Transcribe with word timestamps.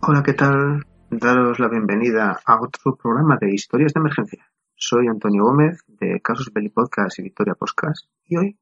Hola, 0.00 0.22
¿qué 0.22 0.32
tal? 0.32 0.86
Daros 1.10 1.58
la 1.58 1.68
bienvenida 1.68 2.40
a 2.46 2.60
otro 2.60 2.96
programa 2.96 3.36
de 3.36 3.52
historias 3.52 3.92
de 3.92 4.00
emergencia. 4.00 4.46
Soy 4.76 5.08
Antonio 5.08 5.42
Gómez 5.42 5.82
de 5.88 6.20
Casos 6.22 6.52
Belli 6.52 6.68
Podcast 6.68 7.18
y 7.18 7.22
Victoria 7.22 7.56
Podcast 7.56 8.06
y 8.24 8.36
hoy 8.36 8.58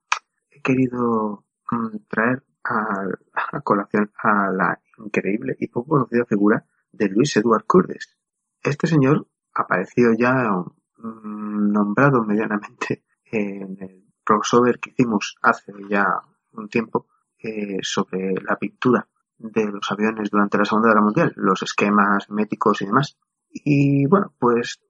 he 0.50 0.62
querido 0.62 1.44
mm, 1.70 1.98
traer 2.08 2.42
a, 2.64 3.60
colación 3.60 4.10
a 4.16 4.50
la 4.50 4.80
increíble 4.96 5.54
y 5.60 5.68
poco 5.68 5.90
conocida 5.90 6.24
figura 6.24 6.64
de 6.90 7.08
Luis 7.10 7.36
Edward 7.36 7.66
Curtis. 7.66 8.16
Este 8.62 8.86
señor 8.86 9.28
apareció 9.54 10.14
ya 10.18 10.50
mm, 10.96 11.70
nombrado 11.70 12.24
medianamente 12.24 13.04
en 13.26 13.76
el 13.78 14.04
crossover 14.24 14.80
que 14.80 14.90
hicimos 14.90 15.36
hace 15.42 15.72
ya 15.88 16.06
un 16.52 16.68
tiempo 16.68 17.06
eh, 17.38 17.78
sobre 17.82 18.32
la 18.40 18.56
pintura 18.56 19.06
de 19.38 19.66
los 19.66 19.90
aviones 19.90 20.30
durante 20.30 20.58
la 20.58 20.64
Segunda 20.64 20.88
Guerra 20.88 21.02
Mundial, 21.02 21.32
los 21.36 21.62
esquemas 21.62 22.30
métricos 22.30 22.82
y 22.82 22.86
demás. 22.86 23.18
Y 23.50 24.06
bueno, 24.06 24.32
pues 24.38 24.80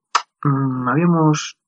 mmm, 0.42 0.88
habíamos 0.88 1.58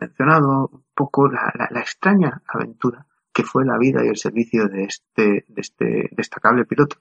mencionado 0.00 0.68
un 0.72 0.84
poco 0.94 1.28
la, 1.28 1.52
la, 1.54 1.68
la, 1.70 1.80
extraña 1.80 2.42
aventura 2.46 3.06
que 3.32 3.44
fue 3.44 3.64
la 3.64 3.78
vida 3.78 4.04
y 4.04 4.08
el 4.08 4.16
servicio 4.16 4.68
de 4.68 4.84
este, 4.84 5.44
de 5.48 5.60
este 5.60 6.10
destacable 6.12 6.64
piloto. 6.64 6.96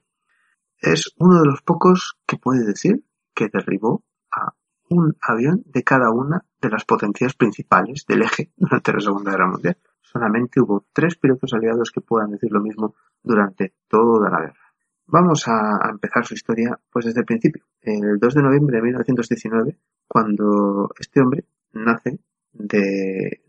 Es 0.80 1.14
uno 1.18 1.40
de 1.42 1.46
los 1.46 1.62
pocos 1.62 2.18
que 2.26 2.38
puede 2.38 2.66
decir 2.66 3.04
que 3.34 3.50
derribó 3.52 4.04
a 4.32 4.54
un 4.90 5.16
avión 5.22 5.64
de 5.66 5.84
cada 5.84 6.12
una 6.12 6.46
de 6.62 6.70
las 6.70 6.86
potencias 6.86 7.36
principales 7.36 8.06
del 8.08 8.24
eje 8.24 8.52
durante 8.58 8.94
la 8.94 9.00
Segunda 9.00 9.32
Guerra 9.32 9.48
Mundial. 9.48 9.78
Solamente 10.02 10.60
hubo 10.60 10.86
tres 10.92 11.16
pilotos 11.16 11.54
aliados 11.54 11.92
que 11.92 12.02
puedan 12.02 12.32
decir 12.32 12.52
lo 12.52 12.62
mismo 12.62 12.96
durante 13.22 13.76
toda 13.88 14.30
la 14.30 14.42
guerra. 14.42 14.63
Vamos 15.08 15.48
a, 15.48 15.90
empezar 15.90 16.26
su 16.26 16.34
historia 16.34 16.80
pues 16.92 17.06
desde 17.06 17.20
el 17.20 17.26
principio. 17.26 17.66
El 17.82 18.18
2 18.20 18.34
de 18.34 18.42
noviembre 18.42 18.78
de 18.78 18.84
1919, 18.84 19.78
cuando 20.08 20.90
este 21.00 21.22
hombre 21.22 21.46
nace 21.74 22.20
de, 22.54 23.42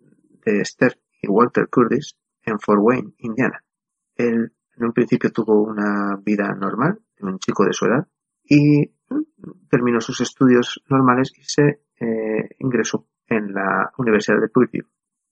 de 0.44 0.60
Esther 0.60 0.98
y 1.22 1.28
Walter 1.28 1.68
Curtis 1.68 2.16
en 2.44 2.58
Fort 2.58 2.80
Wayne, 2.82 3.14
Indiana. 3.18 3.62
Él 4.16 4.52
en 4.76 4.84
un 4.84 4.92
principio 4.92 5.30
tuvo 5.30 5.62
una 5.62 6.16
vida 6.24 6.52
normal, 6.54 6.98
un 7.20 7.38
chico 7.38 7.64
de 7.64 7.72
su 7.72 7.86
edad, 7.86 8.06
y 8.42 8.92
terminó 9.70 10.00
sus 10.00 10.20
estudios 10.20 10.82
normales 10.88 11.32
y 11.36 11.44
se 11.44 11.82
eh, 12.00 12.56
ingresó 12.58 13.06
en 13.28 13.54
la 13.54 13.92
Universidad 13.98 14.40
de 14.40 14.48
Purdue. 14.48 14.86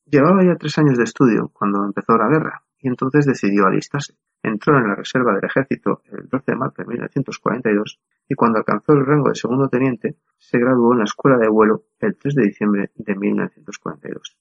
Llevaba 0.07 0.45
ya 0.45 0.57
tres 0.57 0.79
años 0.79 0.97
de 0.97 1.05
estudio 1.05 1.51
cuando 1.53 1.85
empezó 1.85 2.17
la 2.17 2.29
guerra 2.29 2.63
y 2.83 2.89
entonces 2.89 3.25
decidió 3.25 3.67
alistarse. 3.67 4.15
Entró 4.43 4.77
en 4.77 4.89
la 4.89 4.97
reserva 4.97 5.33
del 5.35 5.45
ejército 5.45 6.03
el 6.11 6.29
12 6.29 6.45
de 6.49 6.57
marzo 6.57 6.83
de 6.83 6.89
1942 6.89 8.01
y 8.29 8.35
cuando 8.35 8.59
alcanzó 8.59 8.93
el 8.93 9.07
rango 9.07 9.29
de 9.29 9.37
segundo 9.37 9.69
teniente 9.69 10.17
se 10.37 10.59
graduó 10.59 10.93
en 10.93 10.99
la 10.99 11.05
escuela 11.05 11.39
de 11.39 11.49
vuelo 11.49 11.85
el 12.01 12.17
3 12.17 12.35
de 12.35 12.43
diciembre 12.43 12.91
de 12.97 13.15
1942. 13.15 14.37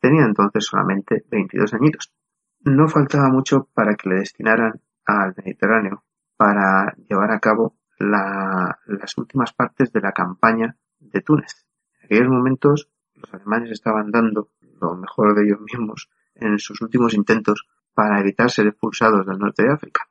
Tenía 0.00 0.24
entonces 0.24 0.64
solamente 0.64 1.24
22 1.28 1.74
añitos. 1.74 2.12
No 2.60 2.88
faltaba 2.88 3.28
mucho 3.28 3.68
para 3.74 3.96
que 3.96 4.08
le 4.08 4.16
destinaran 4.16 4.80
al 5.04 5.34
Mediterráneo 5.36 6.04
para 6.36 6.94
llevar 7.08 7.32
a 7.32 7.40
cabo 7.40 7.76
la, 7.98 8.78
las 8.86 9.18
últimas 9.18 9.52
partes 9.52 9.92
de 9.92 10.00
la 10.00 10.12
campaña 10.12 10.76
de 11.00 11.20
Túnez. 11.20 11.66
En 11.98 12.06
aquellos 12.06 12.28
momentos 12.28 12.90
los 13.14 13.34
alemanes 13.34 13.72
estaban 13.72 14.12
dando 14.12 14.50
lo 14.80 14.94
mejor 14.96 15.34
de 15.34 15.44
ellos 15.44 15.60
mismos 15.60 16.08
en 16.34 16.58
sus 16.58 16.80
últimos 16.80 17.14
intentos 17.14 17.66
para 17.94 18.20
evitar 18.20 18.50
ser 18.50 18.66
expulsados 18.68 19.26
del 19.26 19.38
norte 19.38 19.64
de 19.64 19.72
África. 19.72 20.08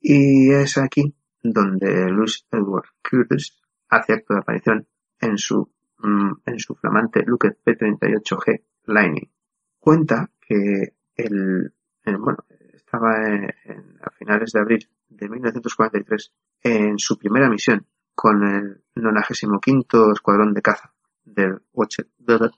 Y 0.00 0.50
es 0.50 0.78
aquí 0.78 1.14
donde 1.42 2.10
Louis 2.10 2.46
Edward 2.50 2.88
Curtis 3.08 3.58
hace 3.88 4.14
acto 4.14 4.34
de 4.34 4.40
aparición 4.40 4.86
en 5.20 5.38
su, 5.38 5.70
mm, 5.98 6.32
en 6.46 6.58
su 6.58 6.74
flamante 6.74 7.22
Luke 7.24 7.50
P-38G 7.64 8.62
Lightning. 8.86 9.30
Cuenta 9.78 10.30
que 10.40 10.94
el, 11.16 11.72
el 12.04 12.16
bueno, 12.18 12.44
estaba 12.72 13.26
en, 13.26 13.44
en, 13.64 13.98
a 14.02 14.10
finales 14.10 14.52
de 14.52 14.60
abril 14.60 14.88
de 15.08 15.28
1943 15.28 16.32
en 16.62 16.98
su 16.98 17.18
primera 17.18 17.48
misión 17.48 17.86
con 18.14 18.42
el 18.46 18.82
95 18.94 20.12
Escuadrón 20.12 20.52
de 20.54 20.62
Caza 20.62 20.92
del 21.24 21.60
82 21.72 22.50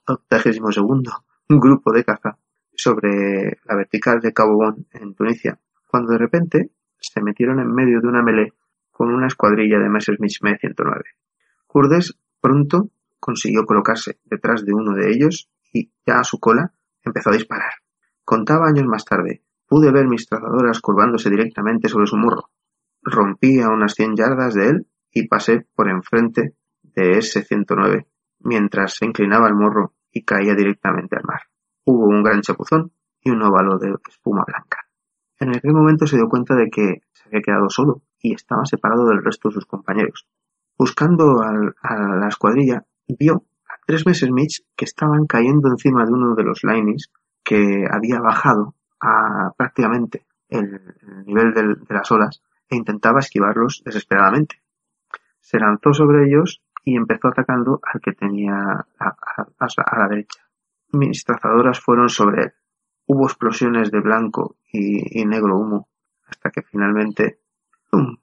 Grupo 1.48 1.92
de 1.92 2.04
Caza 2.04 2.38
sobre 2.84 3.60
la 3.64 3.76
vertical 3.76 4.20
de 4.20 4.34
Cabo 4.34 4.56
Bon 4.56 4.86
en 4.92 5.14
Tunisia, 5.14 5.58
cuando 5.86 6.12
de 6.12 6.18
repente 6.18 6.70
se 7.00 7.22
metieron 7.22 7.58
en 7.58 7.72
medio 7.72 8.02
de 8.02 8.08
una 8.08 8.22
melee 8.22 8.52
con 8.90 9.08
una 9.08 9.26
escuadrilla 9.26 9.78
de 9.78 9.88
Messerschmitt 9.88 10.42
Me-109. 10.42 11.02
Kurdes 11.66 12.18
pronto 12.42 12.90
consiguió 13.18 13.64
colocarse 13.64 14.18
detrás 14.24 14.66
de 14.66 14.74
uno 14.74 14.92
de 14.94 15.10
ellos 15.10 15.48
y, 15.72 15.92
ya 16.06 16.20
a 16.20 16.24
su 16.24 16.38
cola, 16.38 16.74
empezó 17.02 17.30
a 17.30 17.32
disparar. 17.32 17.72
Contaba 18.22 18.68
años 18.68 18.84
más 18.84 19.06
tarde, 19.06 19.42
pude 19.66 19.90
ver 19.90 20.06
mis 20.06 20.28
trazadoras 20.28 20.80
curvándose 20.80 21.30
directamente 21.30 21.88
sobre 21.88 22.06
su 22.06 22.16
morro. 22.16 22.50
Rompí 23.02 23.60
a 23.60 23.70
unas 23.70 23.94
100 23.94 24.14
yardas 24.14 24.52
de 24.52 24.68
él 24.68 24.86
y 25.10 25.26
pasé 25.26 25.66
por 25.74 25.88
enfrente 25.88 26.54
de 26.82 27.12
ese 27.16 27.42
109 27.42 28.06
mientras 28.40 28.96
se 28.96 29.06
inclinaba 29.06 29.48
el 29.48 29.54
morro 29.54 29.94
y 30.12 30.22
caía 30.22 30.54
directamente 30.54 31.16
al 31.16 31.24
mar. 31.24 31.40
Hubo 31.84 32.06
un 32.06 32.22
gran 32.22 32.40
chapuzón 32.40 32.92
y 33.20 33.30
un 33.30 33.42
óvalo 33.42 33.78
de 33.78 33.94
espuma 34.08 34.44
blanca. 34.46 34.86
En 35.38 35.54
aquel 35.54 35.72
momento 35.72 36.06
se 36.06 36.16
dio 36.16 36.28
cuenta 36.28 36.54
de 36.54 36.70
que 36.70 37.02
se 37.12 37.28
había 37.28 37.42
quedado 37.42 37.68
solo 37.68 38.02
y 38.18 38.34
estaba 38.34 38.64
separado 38.64 39.06
del 39.06 39.22
resto 39.22 39.48
de 39.48 39.54
sus 39.54 39.66
compañeros. 39.66 40.26
Buscando 40.78 41.42
a 41.42 41.52
la 41.52 42.28
escuadrilla, 42.28 42.84
vio 43.06 43.44
a 43.68 43.74
tres 43.86 44.06
meses 44.06 44.30
Mitch 44.30 44.64
que 44.74 44.86
estaban 44.86 45.26
cayendo 45.26 45.68
encima 45.68 46.04
de 46.04 46.12
uno 46.12 46.34
de 46.34 46.44
los 46.44 46.64
linings 46.64 47.10
que 47.42 47.86
había 47.90 48.20
bajado 48.20 48.74
a 49.00 49.52
prácticamente 49.56 50.26
el, 50.48 50.80
el 51.02 51.24
nivel 51.26 51.52
de 51.52 51.94
las 51.94 52.10
olas 52.10 52.42
e 52.70 52.76
intentaba 52.76 53.20
esquivarlos 53.20 53.82
desesperadamente. 53.84 54.62
Se 55.40 55.58
lanzó 55.58 55.92
sobre 55.92 56.26
ellos 56.26 56.62
y 56.82 56.96
empezó 56.96 57.28
atacando 57.28 57.80
al 57.82 58.00
que 58.00 58.12
tenía 58.12 58.86
a 58.98 59.98
la 59.98 60.08
derecha 60.08 60.43
mis 60.94 61.24
trazadoras 61.24 61.80
fueron 61.80 62.08
sobre 62.08 62.42
él. 62.42 62.52
Hubo 63.06 63.26
explosiones 63.26 63.90
de 63.90 64.00
blanco 64.00 64.56
y, 64.72 65.24
negro 65.26 65.58
humo, 65.58 65.88
hasta 66.26 66.50
que 66.50 66.62
finalmente 66.62 67.40
¡pum! 67.90 68.16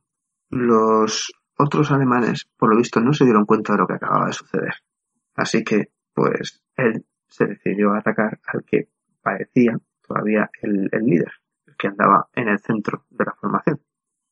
los 0.50 1.32
otros 1.58 1.92
alemanes, 1.92 2.50
por 2.58 2.70
lo 2.70 2.78
visto, 2.78 3.00
no 3.00 3.14
se 3.14 3.26
dieron 3.26 3.46
cuenta 3.46 3.74
de 3.74 3.80
lo 3.80 3.88
que 3.88 3.94
acababa 3.94 4.28
de 4.28 4.34
suceder. 4.34 4.74
Así 5.36 5.64
que, 5.64 5.92
pues, 6.14 6.64
él 6.76 7.06
se 7.28 7.46
decidió 7.46 7.92
a 7.92 8.00
atacar 8.00 8.40
al 8.48 8.64
que 8.66 8.90
parecía 9.22 9.78
todavía 10.02 10.50
el, 10.62 10.90
el 10.92 11.06
líder, 11.06 11.32
el 11.68 11.76
que 11.78 11.88
andaba 11.88 12.28
en 12.34 12.50
el 12.50 12.60
centro 12.60 13.06
de 13.10 13.26
la 13.26 13.34
formación. 13.34 13.80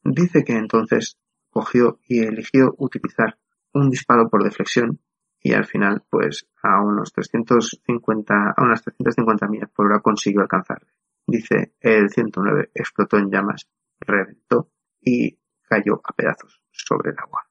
Dice 0.03 0.43
que 0.43 0.57
entonces 0.57 1.17
cogió 1.49 1.99
y 2.07 2.21
eligió 2.21 2.73
utilizar 2.77 3.37
un 3.73 3.89
disparo 3.89 4.29
por 4.29 4.43
deflexión 4.43 4.99
y 5.41 5.53
al 5.53 5.65
final, 5.65 6.03
pues 6.09 6.47
a 6.61 6.81
unos 6.81 7.13
350, 7.13 8.53
a 8.55 8.63
unas 8.63 8.83
350 8.83 9.47
millas 9.47 9.69
por 9.69 9.85
hora 9.85 10.01
consiguió 10.01 10.41
alcanzarle. 10.41 10.89
Dice, 11.25 11.73
el 11.79 12.09
109 12.09 12.71
explotó 12.73 13.17
en 13.17 13.29
llamas 13.29 13.69
reventó 13.99 14.69
y 15.01 15.37
cayó 15.67 16.01
a 16.03 16.13
pedazos 16.13 16.61
sobre 16.71 17.11
el 17.11 17.19
agua. 17.19 17.47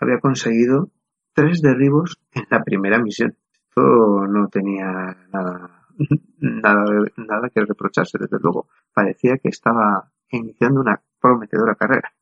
Había 0.00 0.20
conseguido 0.20 0.90
tres 1.34 1.60
derribos 1.60 2.20
en 2.32 2.44
la 2.50 2.62
primera 2.62 2.98
misión. 2.98 3.36
Esto 3.52 4.26
no 4.26 4.48
tenía 4.48 5.16
nada, 5.32 5.86
nada, 6.38 6.84
nada 7.16 7.50
que 7.50 7.64
reprocharse, 7.64 8.18
desde 8.18 8.38
luego. 8.40 8.68
Parecía 8.92 9.38
que 9.38 9.48
estaba 9.48 10.10
iniciando 10.30 10.80
una 10.80 11.00
prometedora 11.20 11.74
carrera. 11.74 12.12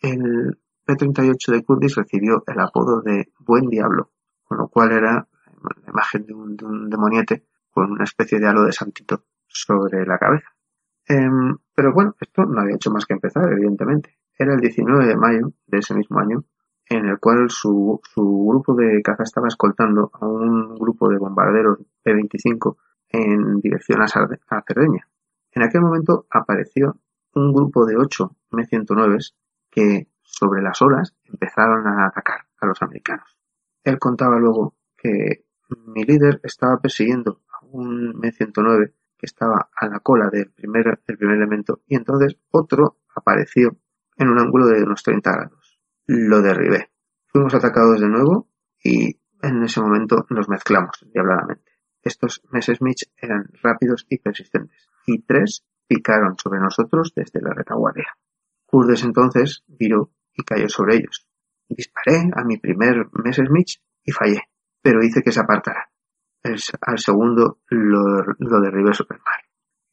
El 0.00 0.58
P-38 0.84 1.52
de 1.52 1.64
Curtis 1.64 1.96
recibió 1.96 2.42
el 2.46 2.60
apodo 2.60 3.00
de 3.02 3.32
Buen 3.38 3.68
Diablo, 3.68 4.10
con 4.52 4.58
lo 4.58 4.68
cual 4.68 4.92
era 4.92 5.12
la 5.14 5.90
imagen 5.90 6.26
de 6.26 6.34
un, 6.34 6.56
de 6.56 6.66
un 6.66 6.90
demoniete 6.90 7.46
con 7.70 7.90
una 7.90 8.04
especie 8.04 8.38
de 8.38 8.46
halo 8.46 8.64
de 8.64 8.72
santito 8.72 9.24
sobre 9.46 10.04
la 10.04 10.18
cabeza. 10.18 10.50
Em, 11.08 11.56
pero 11.74 11.94
bueno, 11.94 12.14
esto 12.20 12.44
no 12.44 12.60
había 12.60 12.74
hecho 12.74 12.90
más 12.90 13.06
que 13.06 13.14
empezar, 13.14 13.50
evidentemente. 13.50 14.18
Era 14.38 14.52
el 14.52 14.60
19 14.60 15.06
de 15.06 15.16
mayo 15.16 15.52
de 15.66 15.78
ese 15.78 15.94
mismo 15.94 16.18
año, 16.20 16.44
en 16.86 17.06
el 17.06 17.18
cual 17.18 17.48
su, 17.48 17.98
su 18.02 18.46
grupo 18.46 18.74
de 18.74 19.00
caza 19.00 19.22
estaba 19.22 19.48
escoltando 19.48 20.10
a 20.12 20.26
un 20.26 20.74
grupo 20.74 21.08
de 21.08 21.16
bombarderos 21.16 21.78
P-25 22.02 22.76
en 23.08 23.58
dirección 23.60 24.02
a, 24.02 24.04
a 24.04 24.62
Cerdeña. 24.66 25.08
En 25.52 25.62
aquel 25.62 25.80
momento 25.80 26.26
apareció 26.28 26.98
un 27.34 27.54
grupo 27.54 27.86
de 27.86 27.96
ocho 27.96 28.36
M-109 28.50 29.32
que 29.70 30.08
sobre 30.20 30.60
las 30.60 30.82
olas 30.82 31.14
empezaron 31.24 31.86
a 31.86 32.06
atacar 32.06 32.44
a 32.60 32.66
los 32.66 32.82
americanos. 32.82 33.34
Él 33.84 33.98
contaba 33.98 34.38
luego 34.38 34.76
que 34.96 35.44
mi 35.86 36.04
líder 36.04 36.40
estaba 36.42 36.78
persiguiendo 36.78 37.42
a 37.50 37.64
un 37.66 38.20
M-109 38.22 38.92
que 39.18 39.26
estaba 39.26 39.70
a 39.74 39.86
la 39.86 40.00
cola 40.00 40.28
del 40.30 40.50
primer, 40.50 41.00
del 41.06 41.18
primer 41.18 41.36
elemento 41.36 41.80
y 41.86 41.96
entonces 41.96 42.36
otro 42.50 42.98
apareció 43.14 43.76
en 44.16 44.28
un 44.28 44.38
ángulo 44.38 44.66
de 44.66 44.82
unos 44.82 45.02
30 45.02 45.30
grados. 45.30 45.80
Lo 46.06 46.42
derribé. 46.42 46.90
Fuimos 47.26 47.54
atacados 47.54 48.00
de 48.00 48.08
nuevo 48.08 48.48
y 48.82 49.20
en 49.42 49.62
ese 49.62 49.80
momento 49.80 50.26
nos 50.30 50.48
mezclamos 50.48 51.04
diabladamente. 51.12 51.72
Estos 52.02 52.42
Messerschmitt 52.50 53.02
eran 53.16 53.48
rápidos 53.62 54.06
y 54.08 54.18
persistentes 54.18 54.88
y 55.06 55.22
tres 55.22 55.64
picaron 55.86 56.36
sobre 56.38 56.60
nosotros 56.60 57.12
desde 57.14 57.40
la 57.40 57.52
retaguardia. 57.54 58.16
Kurdes 58.66 59.04
entonces 59.04 59.64
viró 59.66 60.10
y 60.34 60.42
cayó 60.42 60.68
sobre 60.68 60.96
ellos. 60.96 61.26
Disparé 61.68 62.30
a 62.34 62.44
mi 62.44 62.58
primer 62.58 63.08
Messerschmitt 63.12 63.80
y 64.04 64.12
fallé, 64.12 64.42
pero 64.82 65.02
hice 65.02 65.22
que 65.22 65.32
se 65.32 65.40
apartara 65.40 65.92
al 66.80 66.98
segundo 66.98 67.60
lo, 67.68 68.22
lo 68.38 68.60
derribé 68.60 68.92
super 68.92 69.18
mal. 69.18 69.40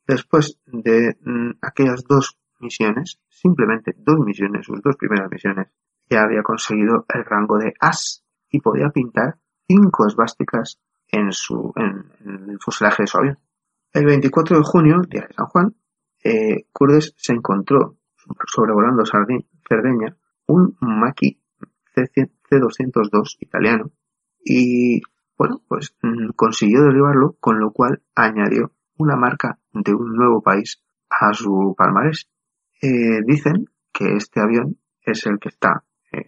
Después 0.07 0.59
de 0.65 1.17
mm, 1.21 1.51
aquellas 1.61 2.03
dos 2.03 2.39
misiones, 2.59 3.19
simplemente 3.29 3.93
dos 3.97 4.19
misiones, 4.19 4.65
sus 4.65 4.81
dos 4.81 4.95
primeras 4.97 5.29
misiones, 5.29 5.67
ya 6.09 6.23
había 6.23 6.41
conseguido 6.41 7.05
el 7.13 7.23
rango 7.23 7.57
de 7.59 7.73
As 7.79 8.23
y 8.49 8.59
podía 8.59 8.89
pintar 8.89 9.37
cinco 9.67 10.07
esvásticas 10.07 10.81
en 11.07 11.31
su 11.31 11.71
en, 11.75 12.49
el 12.49 12.57
fuselaje 12.59 13.03
de 13.03 13.07
su 13.07 13.17
avión. 13.19 13.39
El 13.93 14.05
24 14.05 14.57
de 14.57 14.63
junio, 14.63 15.01
día 15.07 15.25
de 15.27 15.33
San 15.33 15.45
Juan, 15.47 15.75
eh, 16.23 16.65
se 17.15 17.33
encontró 17.33 17.97
sobrevolando 18.47 19.03
Cerdeña 19.05 20.15
un 20.47 20.75
Maki 20.81 21.38
C202 22.07 23.37
italiano 23.39 23.91
y 24.43 25.01
bueno, 25.37 25.61
pues 25.67 25.95
mm, 26.01 26.31
consiguió 26.35 26.83
derribarlo, 26.83 27.37
con 27.39 27.59
lo 27.59 27.71
cual 27.71 28.01
añadió 28.13 28.73
una 28.97 29.15
marca 29.15 29.59
de 29.71 29.93
un 29.93 30.15
nuevo 30.15 30.41
país 30.41 30.83
a 31.09 31.33
su 31.33 31.75
palmarés. 31.77 32.29
Eh, 32.81 33.21
dicen 33.25 33.69
que 33.93 34.15
este 34.15 34.41
avión 34.41 34.77
es 35.01 35.25
el 35.25 35.39
que 35.39 35.49
está 35.49 35.83
eh, 36.11 36.27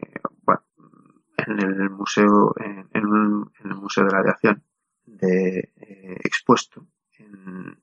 en 1.38 1.60
el 1.60 1.90
museo 1.90 2.54
en, 2.58 2.88
el 2.94 3.76
museo 3.76 4.06
de 4.06 4.12
la 4.12 4.20
aviación 4.20 4.64
de 5.06 5.72
eh, 5.76 6.18
expuesto 6.24 6.86
en, 7.18 7.78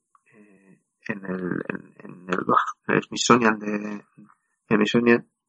en 1.08 1.24
el 1.24 1.62
en, 1.98 2.26
el, 2.28 3.02
Smithsonian 3.02 3.58
de 3.58 4.04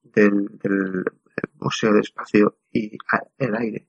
del, 0.04 0.60
del 0.60 1.06
museo 1.60 1.94
de 1.94 2.02
espacio 2.02 2.58
y 2.72 2.98
el 3.38 3.56
aire 3.56 3.88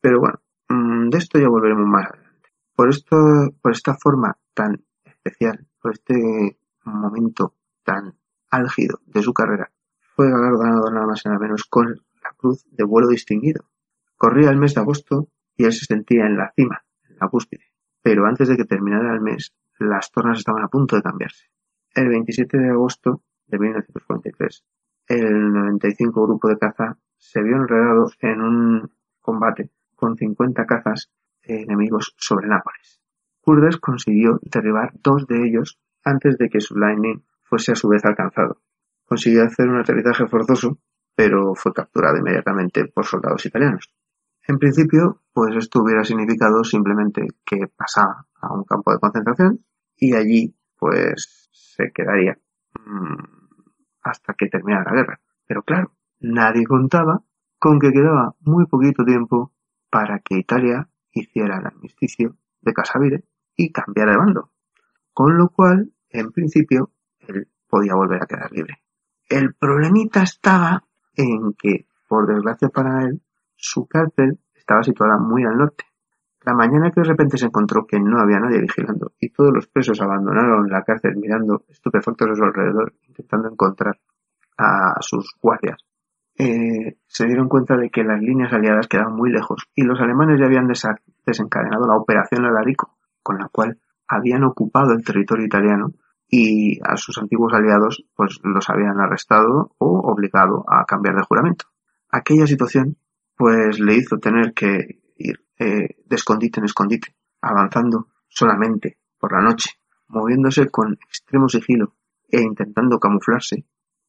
pero 0.00 0.20
bueno 0.20 0.40
Mm, 0.68 1.08
de 1.08 1.18
esto 1.18 1.38
ya 1.38 1.48
volveremos 1.48 1.86
más 1.86 2.06
adelante. 2.06 2.50
Por 2.74 2.90
esto, 2.90 3.16
por 3.62 3.72
esta 3.72 3.94
forma 3.94 4.38
tan 4.54 4.84
especial, 5.04 5.66
por 5.80 5.92
este 5.92 6.58
momento 6.84 7.54
tan 7.82 8.14
álgido 8.50 9.00
de 9.06 9.22
su 9.22 9.32
carrera, 9.32 9.72
fue 10.14 10.30
galardonado 10.30 10.90
nada 10.90 11.06
más 11.06 11.24
y 11.24 11.28
nada 11.28 11.40
menos 11.40 11.64
con 11.64 11.88
la 12.22 12.30
Cruz 12.36 12.64
de 12.70 12.84
Vuelo 12.84 13.08
Distinguido. 13.08 13.64
Corría 14.16 14.50
el 14.50 14.58
mes 14.58 14.74
de 14.74 14.82
agosto 14.82 15.28
y 15.56 15.64
él 15.64 15.72
se 15.72 15.86
sentía 15.86 16.26
en 16.26 16.36
la 16.36 16.52
cima, 16.54 16.84
en 17.08 17.16
la 17.18 17.28
cúspide. 17.28 17.64
Pero 18.02 18.26
antes 18.26 18.48
de 18.48 18.56
que 18.56 18.64
terminara 18.64 19.14
el 19.14 19.20
mes, 19.20 19.54
las 19.78 20.10
tornas 20.10 20.38
estaban 20.38 20.64
a 20.64 20.68
punto 20.68 20.96
de 20.96 21.02
cambiarse. 21.02 21.46
El 21.94 22.08
27 22.08 22.58
de 22.58 22.70
agosto 22.70 23.22
de 23.46 23.58
1943, 23.58 24.64
el 25.08 25.52
95 25.52 26.26
Grupo 26.26 26.48
de 26.48 26.58
Caza 26.58 26.98
se 27.16 27.42
vio 27.42 27.56
enredado 27.56 28.10
en 28.20 28.40
un 28.40 28.90
combate 29.20 29.70
con 29.94 30.16
cincuenta 30.16 30.64
cazas 30.66 31.10
enemigos 31.42 32.14
sobre 32.18 32.46
Nápoles. 32.46 33.00
Kurdes 33.40 33.78
consiguió 33.78 34.38
derribar 34.42 34.92
dos 35.02 35.26
de 35.26 35.46
ellos 35.46 35.80
antes 36.04 36.36
de 36.38 36.48
que 36.48 36.60
su 36.60 36.76
Lightning 36.76 37.24
fuese 37.42 37.72
a 37.72 37.74
su 37.74 37.88
vez 37.88 38.04
alcanzado. 38.04 38.60
Consiguió 39.06 39.44
hacer 39.44 39.68
un 39.68 39.78
aterrizaje 39.78 40.26
forzoso, 40.26 40.78
pero 41.14 41.54
fue 41.54 41.72
capturado 41.72 42.18
inmediatamente 42.18 42.84
por 42.86 43.06
soldados 43.06 43.44
italianos. 43.46 43.90
En 44.46 44.58
principio, 44.58 45.22
pues 45.32 45.56
esto 45.56 45.82
hubiera 45.82 46.04
significado 46.04 46.62
simplemente 46.62 47.26
que 47.44 47.66
pasaba 47.74 48.26
a 48.40 48.54
un 48.54 48.64
campo 48.64 48.92
de 48.92 48.98
concentración 48.98 49.64
y 49.96 50.14
allí 50.14 50.54
pues 50.78 51.48
se 51.52 51.90
quedaría 51.92 52.38
mmm, 52.86 53.37
hasta 54.08 54.34
que 54.34 54.48
terminara 54.48 54.90
la 54.90 54.96
guerra. 54.96 55.20
Pero 55.46 55.62
claro, 55.62 55.92
nadie 56.20 56.64
contaba 56.66 57.22
con 57.58 57.78
que 57.78 57.92
quedaba 57.92 58.34
muy 58.40 58.66
poquito 58.66 59.04
tiempo 59.04 59.52
para 59.90 60.20
que 60.20 60.38
Italia 60.38 60.88
hiciera 61.12 61.58
el 61.58 61.66
armisticio 61.66 62.36
de 62.60 62.72
Casavire 62.72 63.24
y 63.56 63.72
cambiara 63.72 64.12
de 64.12 64.18
bando, 64.18 64.50
con 65.12 65.36
lo 65.36 65.48
cual, 65.48 65.92
en 66.10 66.30
principio, 66.30 66.92
él 67.20 67.48
podía 67.68 67.94
volver 67.94 68.22
a 68.22 68.26
quedar 68.26 68.52
libre. 68.52 68.82
El 69.28 69.54
problemita 69.54 70.22
estaba 70.22 70.84
en 71.14 71.54
que, 71.54 71.86
por 72.08 72.26
desgracia 72.26 72.68
para 72.68 73.02
él, 73.04 73.20
su 73.56 73.86
cárcel 73.86 74.38
estaba 74.54 74.82
situada 74.82 75.18
muy 75.18 75.44
al 75.44 75.58
norte. 75.58 75.84
La 76.44 76.54
mañana 76.54 76.90
que 76.90 77.00
de 77.00 77.08
repente 77.08 77.36
se 77.36 77.46
encontró 77.46 77.86
que 77.86 77.98
no 77.98 78.20
había 78.20 78.40
nadie 78.40 78.60
vigilando 78.60 79.12
y 79.18 79.30
todos 79.30 79.52
los 79.52 79.66
presos 79.66 80.00
abandonaron 80.00 80.68
la 80.70 80.82
cárcel 80.82 81.16
mirando 81.16 81.64
estupefactos 81.68 82.30
a 82.30 82.34
su 82.34 82.44
alrededor, 82.44 82.94
intentando 83.06 83.48
encontrar 83.48 83.98
a 84.56 84.94
sus 85.00 85.36
guardias 85.40 85.84
eh, 86.38 86.96
se 87.08 87.26
dieron 87.26 87.48
cuenta 87.48 87.76
de 87.76 87.90
que 87.90 88.04
las 88.04 88.20
líneas 88.20 88.52
aliadas 88.52 88.86
quedaban 88.86 89.16
muy 89.16 89.30
lejos 89.30 89.68
y 89.74 89.82
los 89.82 90.00
alemanes 90.00 90.38
ya 90.38 90.46
habían 90.46 90.68
desencadenado 91.26 91.86
la 91.86 91.96
operación 91.96 92.44
Alarico, 92.44 92.96
con 93.24 93.38
la 93.38 93.48
cual 93.48 93.80
habían 94.06 94.44
ocupado 94.44 94.92
el 94.92 95.04
territorio 95.04 95.44
italiano 95.44 95.92
y 96.28 96.78
a 96.84 96.96
sus 96.96 97.18
antiguos 97.18 97.52
aliados 97.54 98.04
pues 98.14 98.38
los 98.44 98.70
habían 98.70 99.00
arrestado 99.00 99.74
o 99.78 100.12
obligado 100.12 100.64
a 100.68 100.84
cambiar 100.84 101.16
de 101.16 101.22
juramento. 101.22 101.66
Aquella 102.08 102.46
situación 102.46 102.96
pues 103.36 103.80
le 103.80 103.96
hizo 103.96 104.18
tener 104.18 104.54
que 104.54 105.00
ir 105.16 105.40
eh, 105.58 105.96
de 106.04 106.16
escondite 106.16 106.60
en 106.60 106.66
escondite, 106.66 107.14
avanzando 107.40 108.08
solamente 108.28 108.98
por 109.18 109.32
la 109.32 109.40
noche, 109.40 109.70
moviéndose 110.08 110.68
con 110.68 110.98
extremo 111.08 111.48
sigilo 111.48 111.94
e 112.28 112.40
intentando 112.40 112.98
camuflarse, 112.98 113.64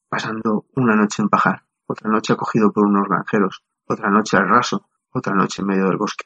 pasando 0.08 0.68
una 0.76 0.96
noche 0.96 1.22
en 1.22 1.30
pajar 1.30 1.64
otra 1.90 2.10
noche 2.10 2.34
acogido 2.34 2.72
por 2.72 2.86
unos 2.86 3.08
granjeros, 3.08 3.64
otra 3.86 4.10
noche 4.10 4.38
al 4.38 4.48
raso, 4.48 4.90
otra 5.12 5.34
noche 5.34 5.62
en 5.62 5.68
medio 5.68 5.88
del 5.88 5.98
bosque. 5.98 6.26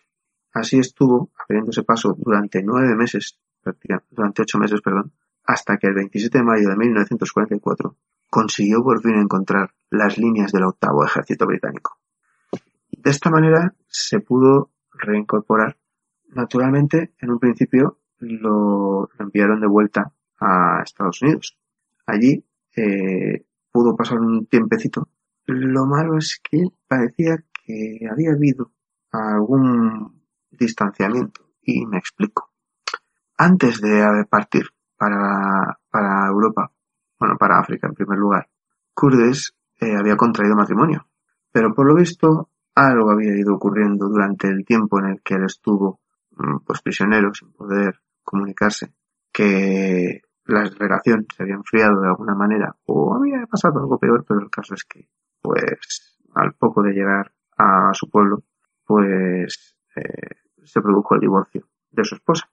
Así 0.52 0.78
estuvo, 0.78 1.32
abriéndose 1.42 1.84
paso 1.84 2.16
durante 2.18 2.62
nueve 2.62 2.96
meses, 2.96 3.40
durante 4.12 4.42
ocho 4.42 4.60
meses, 4.60 4.82
perdón, 4.82 5.14
hasta 5.46 5.78
que 5.78 5.88
el 5.88 5.94
27 5.94 6.38
de 6.38 6.44
mayo 6.44 6.70
de 6.70 6.76
1944 6.76 7.96
consiguió 8.30 8.84
por 8.84 9.02
fin 9.02 9.16
encontrar 9.16 9.74
las 9.90 10.18
líneas 10.18 10.52
del 10.52 10.66
octavo 10.66 11.06
ejército 11.06 11.46
británico. 11.46 11.98
De 12.92 13.10
esta 13.10 13.30
manera 13.30 13.74
se 13.88 14.20
pudo 14.20 14.72
reincorporar. 15.04 15.78
Naturalmente, 16.30 17.14
en 17.20 17.30
un 17.30 17.40
principio 17.40 18.00
lo 18.20 19.10
enviaron 19.20 19.62
de 19.62 19.68
vuelta 19.68 20.14
a 20.40 20.82
Estados 20.84 21.22
Unidos. 21.22 21.58
Allí 22.06 22.44
eh, 22.76 23.46
pudo 23.72 23.96
pasar 23.96 24.20
un 24.20 24.46
tiempecito 24.48 25.08
lo 25.46 25.86
malo 25.86 26.18
es 26.18 26.40
que 26.42 26.68
parecía 26.88 27.44
que 27.66 28.00
había 28.10 28.32
habido 28.32 28.72
algún 29.12 30.24
distanciamiento 30.52 31.50
y 31.62 31.86
me 31.86 31.98
explico. 31.98 32.52
Antes 33.38 33.82
de 33.82 34.26
partir 34.30 34.68
para, 34.98 35.80
para 35.90 36.28
Europa, 36.28 36.72
bueno, 37.20 37.38
para 37.38 37.60
África 37.60 37.88
en 37.88 37.94
primer 37.94 38.18
lugar, 38.18 38.50
Curtis 38.94 39.54
eh, 39.80 39.96
había 39.96 40.16
contraído 40.16 40.56
matrimonio, 40.56 41.08
pero 41.52 41.74
por 41.74 41.88
lo 41.88 41.96
visto 41.96 42.50
algo 42.76 43.12
había 43.12 43.36
ido 43.36 43.56
ocurriendo 43.56 44.08
durante 44.08 44.48
el 44.48 44.66
tiempo 44.66 45.00
en 45.00 45.06
el 45.06 45.22
que 45.22 45.36
él 45.36 45.46
estuvo 45.46 46.00
mm, 46.32 46.58
pues 46.66 46.82
prisionero 46.82 47.34
sin 47.34 47.52
poder 47.54 48.00
comunicarse, 48.24 48.94
que 49.32 50.22
la 50.46 50.64
relación 50.64 51.26
se 51.36 51.44
había 51.44 51.56
enfriado 51.56 52.02
de 52.02 52.08
alguna 52.08 52.36
manera 52.36 52.76
o 52.86 53.16
había 53.16 53.46
pasado 53.46 53.80
algo 53.80 53.98
peor, 54.00 54.26
pero 54.28 54.42
el 54.42 54.50
caso 54.50 54.74
es 54.74 54.84
que 54.84 55.08
pues 55.42 56.18
al 56.36 56.54
poco 56.54 56.82
de 56.82 56.94
llegar 56.94 57.32
a 57.58 57.92
su 57.94 58.10
pueblo 58.10 58.44
pues 58.86 59.76
eh, 59.96 60.36
se 60.64 60.82
produjo 60.82 61.16
el 61.16 61.22
divorcio 61.22 61.68
de 61.92 62.04
su 62.04 62.16
esposa. 62.16 62.50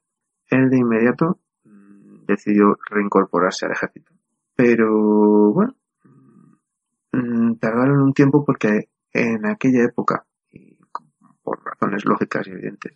Él 0.48 0.68
de 0.68 0.78
inmediato 0.78 1.38
mm, 1.64 2.26
decidió 2.26 2.78
reincorporarse 2.88 3.66
al 3.66 3.72
ejército. 3.72 4.12
Pero 4.54 5.52
bueno, 5.52 5.74
mm, 7.12 7.54
tardaron 7.54 8.02
un 8.02 8.12
tiempo 8.12 8.44
porque 8.44 8.89
en 9.12 9.46
aquella 9.46 9.84
época, 9.84 10.26
y 10.50 10.78
por 11.42 11.64
razones 11.64 12.04
lógicas 12.04 12.46
y 12.46 12.50
evidentes, 12.50 12.92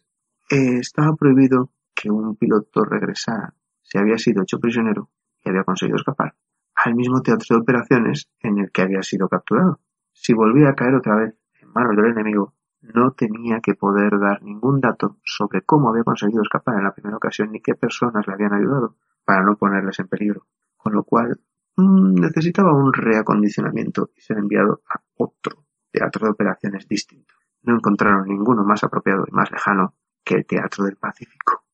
eh, 0.51 0.79
estaba 0.79 1.15
prohibido 1.17 1.71
que 1.95 2.11
un 2.11 2.37
piloto 2.37 2.85
regresara 2.85 3.55
si 3.83 3.99
había 3.99 4.19
sido 4.19 4.43
hecho 4.43 4.59
prisionero 4.59 5.11
y 5.43 5.49
había 5.49 5.65
conseguido 5.65 5.97
escapar 5.97 6.35
al 6.75 6.95
mismo 6.95 7.23
teatro 7.23 7.57
de 7.57 7.63
operaciones 7.63 8.29
en 8.41 8.59
el 8.59 8.71
que 8.71 8.83
había 8.83 9.03
sido 9.03 9.29
capturado. 9.29 9.81
Si 10.13 10.35
volvía 10.35 10.71
a 10.71 10.75
caer 10.75 10.95
otra 10.95 11.17
vez 11.17 11.35
en 11.61 11.71
manos 11.73 11.97
del 11.97 12.13
enemigo, 12.13 12.55
no 12.83 13.13
tenía 13.13 13.61
que 13.61 13.75
poder 13.75 14.19
dar 14.19 14.43
ningún 14.43 14.81
dato 14.81 15.19
sobre 15.25 15.63
cómo 15.63 15.89
había 15.89 16.05
conseguido 16.05 16.43
escapar 16.43 16.77
en 16.77 16.85
la 16.85 16.93
primera 16.93 17.17
ocasión 17.17 17.51
ni 17.51 17.61
qué 17.61 17.75
personas 17.75 18.27
le 18.27 18.35
habían 18.35 18.53
ayudado 18.53 18.97
para 19.25 19.43
no 19.43 19.57
ponerles 19.57 19.99
en 20.01 20.09
peligro, 20.09 20.47
con 20.77 20.93
lo 20.93 21.05
cual 21.05 21.41
mm, 21.77 22.15
necesitaba 22.15 22.75
un 22.75 22.93
reacondicionamiento 22.93 24.11
y 24.15 24.21
ser 24.21 24.39
enviado 24.39 24.83
a 24.89 25.01
otro 25.17 25.65
teatro 25.95 26.27
de 26.27 26.33
operaciones 26.33 26.89
distinto. 26.89 27.35
No 27.63 27.77
encontraron 27.77 28.27
ninguno 28.27 28.65
más 28.65 28.83
apropiado 28.85 29.25
y 29.27 29.33
más 29.33 29.51
lejano 29.51 29.95
que 30.25 30.35
el 30.35 30.47
Teatro 30.47 30.85
del 30.85 30.97
Pacífico. 30.97 31.65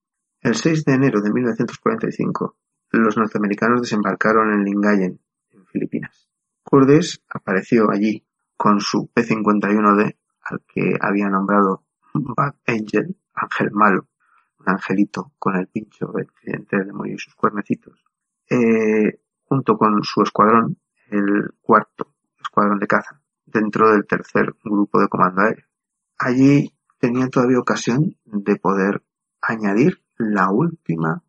El 0.40 0.54
6 0.54 0.84
de 0.84 0.92
enero 0.92 1.20
de 1.20 1.32
1945, 1.32 2.56
los 2.92 3.16
norteamericanos 3.16 3.82
desembarcaron 3.82 4.52
en 4.52 4.64
Lingayen, 4.64 5.20
en 5.50 5.66
Filipinas. 5.66 6.28
Curtis 6.62 7.22
apareció 7.28 7.90
allí 7.90 8.24
con 8.56 8.80
su 8.80 9.10
P-51D 9.12 10.16
al 10.42 10.62
que 10.66 10.96
había 11.00 11.28
nombrado 11.28 11.84
Bad 12.14 12.56
Angel, 12.66 13.16
ángel 13.34 13.70
malo, 13.72 14.08
un 14.58 14.68
angelito 14.68 15.32
con 15.38 15.56
el 15.56 15.68
pincho 15.68 16.12
del 16.12 16.86
demonio 16.86 17.14
y 17.14 17.18
sus 17.18 17.34
cuernecitos, 17.34 18.04
eh, 18.48 19.20
junto 19.44 19.76
con 19.76 20.02
su 20.02 20.22
escuadrón, 20.22 20.76
el 21.10 21.52
cuarto 21.60 22.14
escuadrón 22.40 22.78
de 22.78 22.86
caza, 22.86 23.19
dentro 23.52 23.92
del 23.92 24.06
tercer 24.06 24.54
grupo 24.64 25.00
de 25.00 25.08
comando 25.08 25.42
aéreo. 25.42 25.66
Allí 26.18 26.72
tenían 26.98 27.30
todavía 27.30 27.58
ocasión 27.58 28.16
de 28.24 28.56
poder 28.56 29.02
añadir 29.40 30.02
la 30.18 30.50
última 30.50 31.22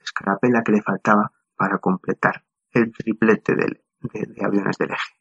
escarapela 0.00 0.62
que 0.64 0.72
le 0.72 0.82
faltaba 0.82 1.30
para 1.56 1.78
completar 1.78 2.42
el 2.72 2.90
triplete 2.92 3.54
de, 3.54 4.44
aviones 4.44 4.78
del 4.78 4.90
eje. 4.90 5.14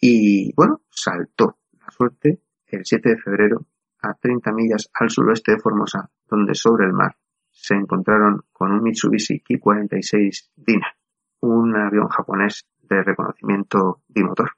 Y 0.00 0.52
bueno, 0.54 0.82
saltó 0.90 1.58
la 1.72 1.90
suerte 1.90 2.40
el 2.66 2.84
7 2.84 3.10
de 3.10 3.18
febrero, 3.18 3.66
a 4.02 4.14
30 4.14 4.52
millas 4.52 4.90
al 4.92 5.08
suroeste 5.08 5.52
de 5.52 5.58
Formosa, 5.58 6.10
donde 6.28 6.54
sobre 6.54 6.86
el 6.86 6.92
mar 6.92 7.16
se 7.50 7.74
encontraron 7.74 8.42
con 8.52 8.72
un 8.72 8.82
Mitsubishi 8.82 9.40
Ki-46 9.40 10.50
Dina, 10.56 10.94
un 11.40 11.74
avión 11.76 12.08
japonés 12.08 12.66
de 12.82 13.02
reconocimiento 13.02 14.02
bimotor. 14.08 14.50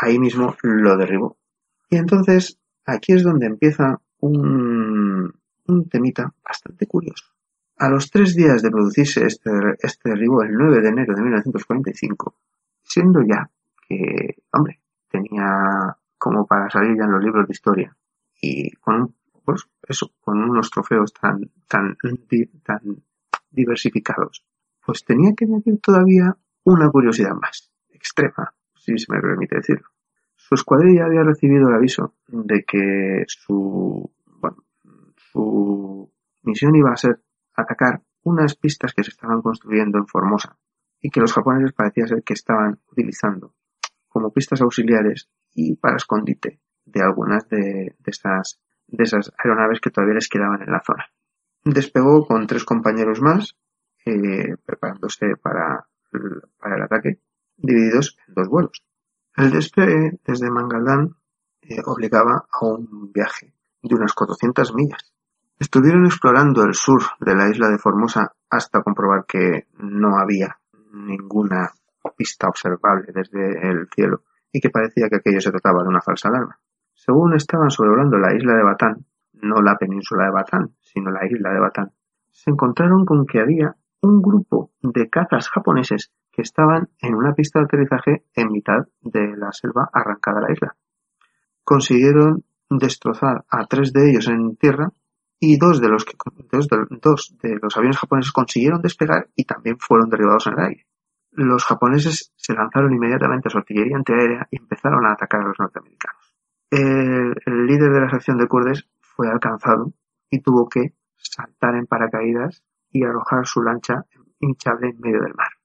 Ahí 0.00 0.18
mismo 0.18 0.56
lo 0.62 0.96
derribó. 0.96 1.36
Y 1.90 1.96
entonces 1.96 2.58
aquí 2.84 3.12
es 3.12 3.22
donde 3.22 3.46
empieza 3.46 4.00
un, 4.20 5.32
un 5.66 5.88
temita 5.88 6.32
bastante 6.44 6.86
curioso. 6.86 7.24
A 7.76 7.88
los 7.88 8.10
tres 8.10 8.34
días 8.34 8.62
de 8.62 8.70
producirse 8.70 9.24
este, 9.24 9.50
este 9.80 10.10
derribo, 10.10 10.42
el 10.42 10.52
9 10.52 10.80
de 10.80 10.88
enero 10.88 11.14
de 11.14 11.22
1945, 11.22 12.34
siendo 12.82 13.20
ya 13.22 13.50
que, 13.88 14.42
hombre, 14.52 14.80
tenía 15.08 15.96
como 16.18 16.46
para 16.46 16.68
salir 16.68 16.96
ya 16.98 17.04
en 17.04 17.12
los 17.12 17.22
libros 17.22 17.46
de 17.46 17.52
historia 17.52 17.96
y 18.40 18.70
con 18.72 19.14
pues 19.44 19.66
eso 19.86 20.12
con 20.20 20.42
unos 20.42 20.70
trofeos 20.70 21.12
tan 21.14 21.50
tan 21.66 21.96
tan 22.64 22.80
diversificados 23.50 24.44
pues 24.84 25.04
tenía 25.04 25.32
que 25.34 25.44
añadir 25.44 25.80
todavía 25.80 26.36
una 26.64 26.90
curiosidad 26.90 27.34
más 27.34 27.70
extrema 27.90 28.52
si 28.96 29.04
se 29.04 29.12
me 29.12 29.20
permite 29.20 29.56
decirlo 29.56 29.88
su 30.38 30.54
escuadrilla 30.54 31.04
había 31.04 31.24
recibido 31.24 31.68
el 31.68 31.74
aviso 31.74 32.14
de 32.28 32.64
que 32.64 33.24
su 33.26 34.10
bueno, 34.40 34.64
su 35.16 36.10
misión 36.42 36.74
iba 36.74 36.90
a 36.90 36.96
ser 36.96 37.20
atacar 37.54 38.02
unas 38.22 38.54
pistas 38.56 38.94
que 38.94 39.02
se 39.02 39.10
estaban 39.10 39.42
construyendo 39.42 39.98
en 39.98 40.06
Formosa 40.06 40.56
y 41.00 41.10
que 41.10 41.20
los 41.20 41.32
japoneses 41.32 41.72
parecía 41.72 42.06
ser 42.06 42.22
que 42.22 42.34
estaban 42.34 42.80
utilizando 42.90 43.54
como 44.08 44.32
pistas 44.32 44.62
auxiliares 44.62 45.28
y 45.52 45.76
para 45.76 45.96
escondite 45.96 46.60
de 46.84 47.02
algunas 47.02 47.48
de, 47.48 47.96
esas, 48.06 48.60
de 48.86 49.04
esas 49.04 49.32
aeronaves 49.38 49.80
que 49.80 49.90
todavía 49.90 50.14
les 50.14 50.28
quedaban 50.28 50.62
en 50.62 50.72
la 50.72 50.82
zona. 50.84 51.06
Despegó 51.64 52.26
con 52.26 52.46
tres 52.46 52.64
compañeros 52.64 53.20
más, 53.20 53.58
eh, 54.06 54.56
preparándose 54.64 55.36
para, 55.36 55.86
para 56.58 56.76
el 56.76 56.82
ataque, 56.82 57.20
divididos 57.58 58.16
en 58.26 58.34
dos 58.34 58.48
vuelos. 58.48 58.82
El 59.36 59.50
despegue 59.50 60.18
desde 60.24 60.50
Mangaldán 60.50 61.16
eh, 61.62 61.80
obligaba 61.84 62.46
a 62.50 62.66
un 62.66 63.12
viaje 63.12 63.52
de 63.82 63.94
unas 63.94 64.14
400 64.14 64.74
millas. 64.74 65.12
Estuvieron 65.58 66.06
explorando 66.06 66.64
el 66.64 66.74
sur 66.74 67.02
de 67.20 67.34
la 67.34 67.48
isla 67.48 67.68
de 67.68 67.78
Formosa 67.78 68.32
hasta 68.48 68.82
comprobar 68.82 69.26
que 69.26 69.66
no 69.78 70.16
había 70.18 70.58
ninguna 70.92 71.72
pista 72.16 72.48
observable 72.48 73.12
desde 73.12 73.68
el 73.68 73.88
cielo 73.94 74.22
y 74.50 74.60
que 74.60 74.70
parecía 74.70 75.08
que 75.08 75.16
aquello 75.16 75.40
se 75.40 75.50
trataba 75.50 75.82
de 75.82 75.88
una 75.88 76.00
falsa 76.00 76.28
alarma. 76.28 76.58
Según 76.94 77.34
estaban 77.34 77.70
sobrevolando 77.70 78.18
la 78.18 78.34
isla 78.34 78.54
de 78.54 78.62
Batán, 78.62 79.06
no 79.34 79.62
la 79.62 79.76
península 79.76 80.24
de 80.24 80.30
Batán, 80.30 80.74
sino 80.80 81.10
la 81.10 81.26
isla 81.26 81.52
de 81.52 81.60
Batán, 81.60 81.92
se 82.30 82.50
encontraron 82.50 83.04
con 83.04 83.26
que 83.26 83.40
había 83.40 83.76
un 84.00 84.22
grupo 84.22 84.70
de 84.80 85.08
cazas 85.08 85.48
japoneses 85.48 86.12
que 86.38 86.42
estaban 86.42 86.88
en 87.00 87.16
una 87.16 87.34
pista 87.34 87.58
de 87.58 87.64
aterrizaje 87.64 88.22
en 88.36 88.52
mitad 88.52 88.86
de 89.00 89.36
la 89.36 89.50
selva 89.50 89.90
arrancada 89.92 90.38
de 90.38 90.46
la 90.46 90.52
isla. 90.52 90.76
Consiguieron 91.64 92.44
destrozar 92.70 93.44
a 93.50 93.66
tres 93.66 93.92
de 93.92 94.08
ellos 94.08 94.28
en 94.28 94.54
tierra 94.54 94.92
y 95.40 95.58
dos 95.58 95.80
de 95.80 95.88
los 95.88 96.04
que 96.04 96.12
dos 96.52 96.68
de, 97.42 97.58
los 97.60 97.76
aviones 97.76 97.98
japoneses 97.98 98.30
consiguieron 98.30 98.80
despegar 98.80 99.28
y 99.34 99.46
también 99.46 99.78
fueron 99.80 100.10
derribados 100.10 100.46
en 100.46 100.52
el 100.52 100.60
aire. 100.60 100.86
Los 101.32 101.64
japoneses 101.64 102.32
se 102.36 102.54
lanzaron 102.54 102.92
inmediatamente 102.92 103.48
a 103.48 103.50
su 103.50 103.58
artillería 103.58 103.96
antiaérea 103.96 104.46
y 104.52 104.58
empezaron 104.58 105.06
a 105.06 105.14
atacar 105.14 105.40
a 105.40 105.48
los 105.48 105.58
norteamericanos. 105.58 106.34
El, 106.70 107.66
líder 107.66 107.90
de 107.90 108.00
la 108.00 108.10
sección 108.10 108.38
de 108.38 108.46
Kurdes 108.46 108.88
fue 109.00 109.28
alcanzado 109.28 109.92
y 110.30 110.40
tuvo 110.40 110.68
que 110.68 110.94
saltar 111.16 111.74
en 111.74 111.86
paracaídas 111.86 112.62
y 112.92 113.02
arrojar 113.02 113.44
su 113.44 113.60
lancha 113.60 114.04
hinchable 114.38 114.90
en 114.90 115.00
medio 115.00 115.20
del 115.20 115.34
mar. 115.34 115.57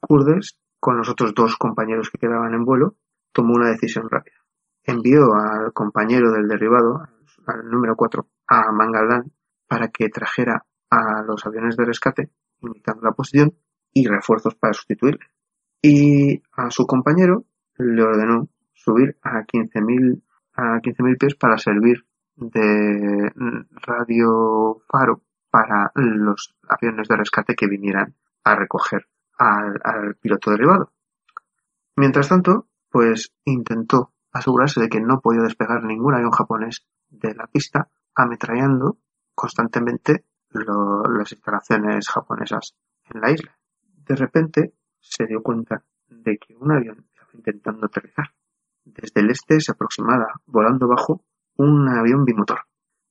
Kurdes, 0.00 0.58
con 0.80 0.96
los 0.96 1.08
otros 1.08 1.34
dos 1.34 1.56
compañeros 1.56 2.10
que 2.10 2.18
quedaban 2.18 2.54
en 2.54 2.64
vuelo, 2.64 2.96
tomó 3.32 3.54
una 3.54 3.70
decisión 3.70 4.08
rápida. 4.10 4.36
Envió 4.84 5.34
al 5.34 5.72
compañero 5.72 6.32
del 6.32 6.48
derribado, 6.48 7.02
al 7.46 7.70
número 7.70 7.96
4, 7.96 8.26
a 8.48 8.72
Mangaldan, 8.72 9.32
para 9.66 9.88
que 9.88 10.08
trajera 10.08 10.64
a 10.90 11.22
los 11.22 11.44
aviones 11.46 11.76
de 11.76 11.84
rescate, 11.84 12.30
indicando 12.60 13.02
la 13.02 13.12
posición, 13.12 13.54
y 13.92 14.06
refuerzos 14.06 14.54
para 14.54 14.72
sustituirle. 14.72 15.26
Y 15.82 16.42
a 16.52 16.70
su 16.70 16.86
compañero 16.86 17.44
le 17.76 18.02
ordenó 18.02 18.48
subir 18.74 19.16
a 19.22 19.44
15.000 19.44 20.22
a 20.54 20.80
15.000 20.80 21.18
pies 21.18 21.34
para 21.36 21.56
servir 21.56 22.04
de 22.34 23.30
radio 23.86 24.82
faro 24.88 25.22
para 25.50 25.92
los 25.94 26.56
aviones 26.68 27.08
de 27.08 27.16
rescate 27.16 27.54
que 27.54 27.68
vinieran 27.68 28.14
a 28.44 28.56
recoger 28.56 29.06
al, 29.38 29.80
al 29.82 30.16
piloto 30.16 30.50
derribado. 30.50 30.92
Mientras 31.96 32.28
tanto, 32.28 32.68
pues 32.90 33.32
intentó 33.44 34.12
asegurarse 34.32 34.80
de 34.80 34.88
que 34.88 35.00
no 35.00 35.20
podía 35.20 35.42
despegar 35.42 35.82
ningún 35.82 36.14
avión 36.14 36.30
japonés 36.30 36.86
de 37.08 37.34
la 37.34 37.46
pista, 37.46 37.88
ametrallando 38.14 38.98
constantemente 39.34 40.24
las 40.50 41.32
instalaciones 41.32 42.08
japonesas 42.08 42.74
en 43.04 43.20
la 43.20 43.30
isla. 43.30 43.58
De 43.82 44.16
repente 44.16 44.74
se 45.00 45.26
dio 45.26 45.42
cuenta 45.42 45.84
de 46.08 46.38
que 46.38 46.56
un 46.56 46.72
avión 46.72 47.06
estaba 47.08 47.30
intentando 47.34 47.86
aterrizar. 47.86 48.32
Desde 48.84 49.20
el 49.20 49.30
este 49.30 49.60
se 49.60 49.72
aproximaba, 49.72 50.40
volando 50.46 50.88
bajo, 50.88 51.24
un 51.56 51.88
avión 51.88 52.24
bimotor. 52.24 52.60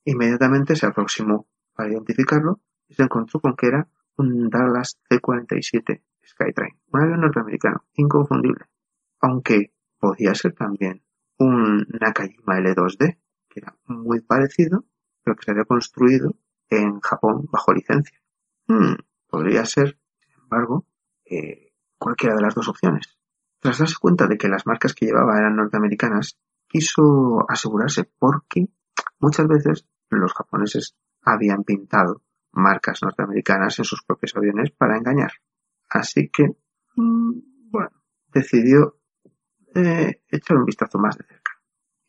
Inmediatamente 0.04 0.74
se 0.74 0.86
aproximó 0.86 1.46
para 1.74 1.90
identificarlo 1.90 2.60
y 2.88 2.94
se 2.94 3.02
encontró 3.02 3.40
con 3.40 3.54
que 3.54 3.66
era 3.68 3.88
un 4.16 4.50
Dallas 4.50 4.98
C-47 5.08 6.02
Skytrain, 6.28 6.78
un 6.92 7.00
avión 7.00 7.20
norteamericano, 7.20 7.84
inconfundible. 7.94 8.66
Aunque 9.20 9.72
podía 9.98 10.34
ser 10.34 10.52
también 10.52 11.02
un 11.38 11.86
Nakajima 12.00 12.58
L2D, 12.58 13.18
que 13.48 13.60
era 13.60 13.76
muy 13.86 14.20
parecido, 14.20 14.84
pero 15.22 15.36
que 15.36 15.44
se 15.44 15.50
había 15.52 15.64
construido 15.64 16.34
en 16.68 17.00
Japón 17.00 17.48
bajo 17.50 17.72
licencia. 17.72 18.18
Hmm, 18.66 18.94
podría 19.28 19.64
ser, 19.64 19.98
sin 20.20 20.42
embargo, 20.42 20.86
eh, 21.24 21.72
cualquiera 21.98 22.36
de 22.36 22.42
las 22.42 22.54
dos 22.54 22.68
opciones. 22.68 23.18
Tras 23.60 23.78
darse 23.78 23.96
cuenta 24.00 24.26
de 24.26 24.36
que 24.36 24.48
las 24.48 24.66
marcas 24.66 24.94
que 24.94 25.06
llevaba 25.06 25.38
eran 25.38 25.56
norteamericanas, 25.56 26.38
quiso 26.68 27.44
asegurarse 27.48 28.04
porque 28.18 28.68
muchas 29.18 29.48
veces 29.48 29.86
los 30.10 30.32
japoneses 30.32 30.94
habían 31.22 31.64
pintado 31.64 32.22
marcas 32.52 33.02
norteamericanas 33.02 33.78
en 33.78 33.84
sus 33.84 34.02
propios 34.04 34.36
aviones 34.36 34.70
para 34.70 34.96
engañar. 34.96 35.32
Así 35.88 36.28
que, 36.28 36.44
mm, 36.96 37.32
bueno, 37.70 37.90
decidió 38.32 38.96
eh, 39.74 40.22
echar 40.28 40.56
un 40.56 40.64
vistazo 40.64 40.98
más 40.98 41.16
de 41.16 41.24
cerca. 41.24 41.52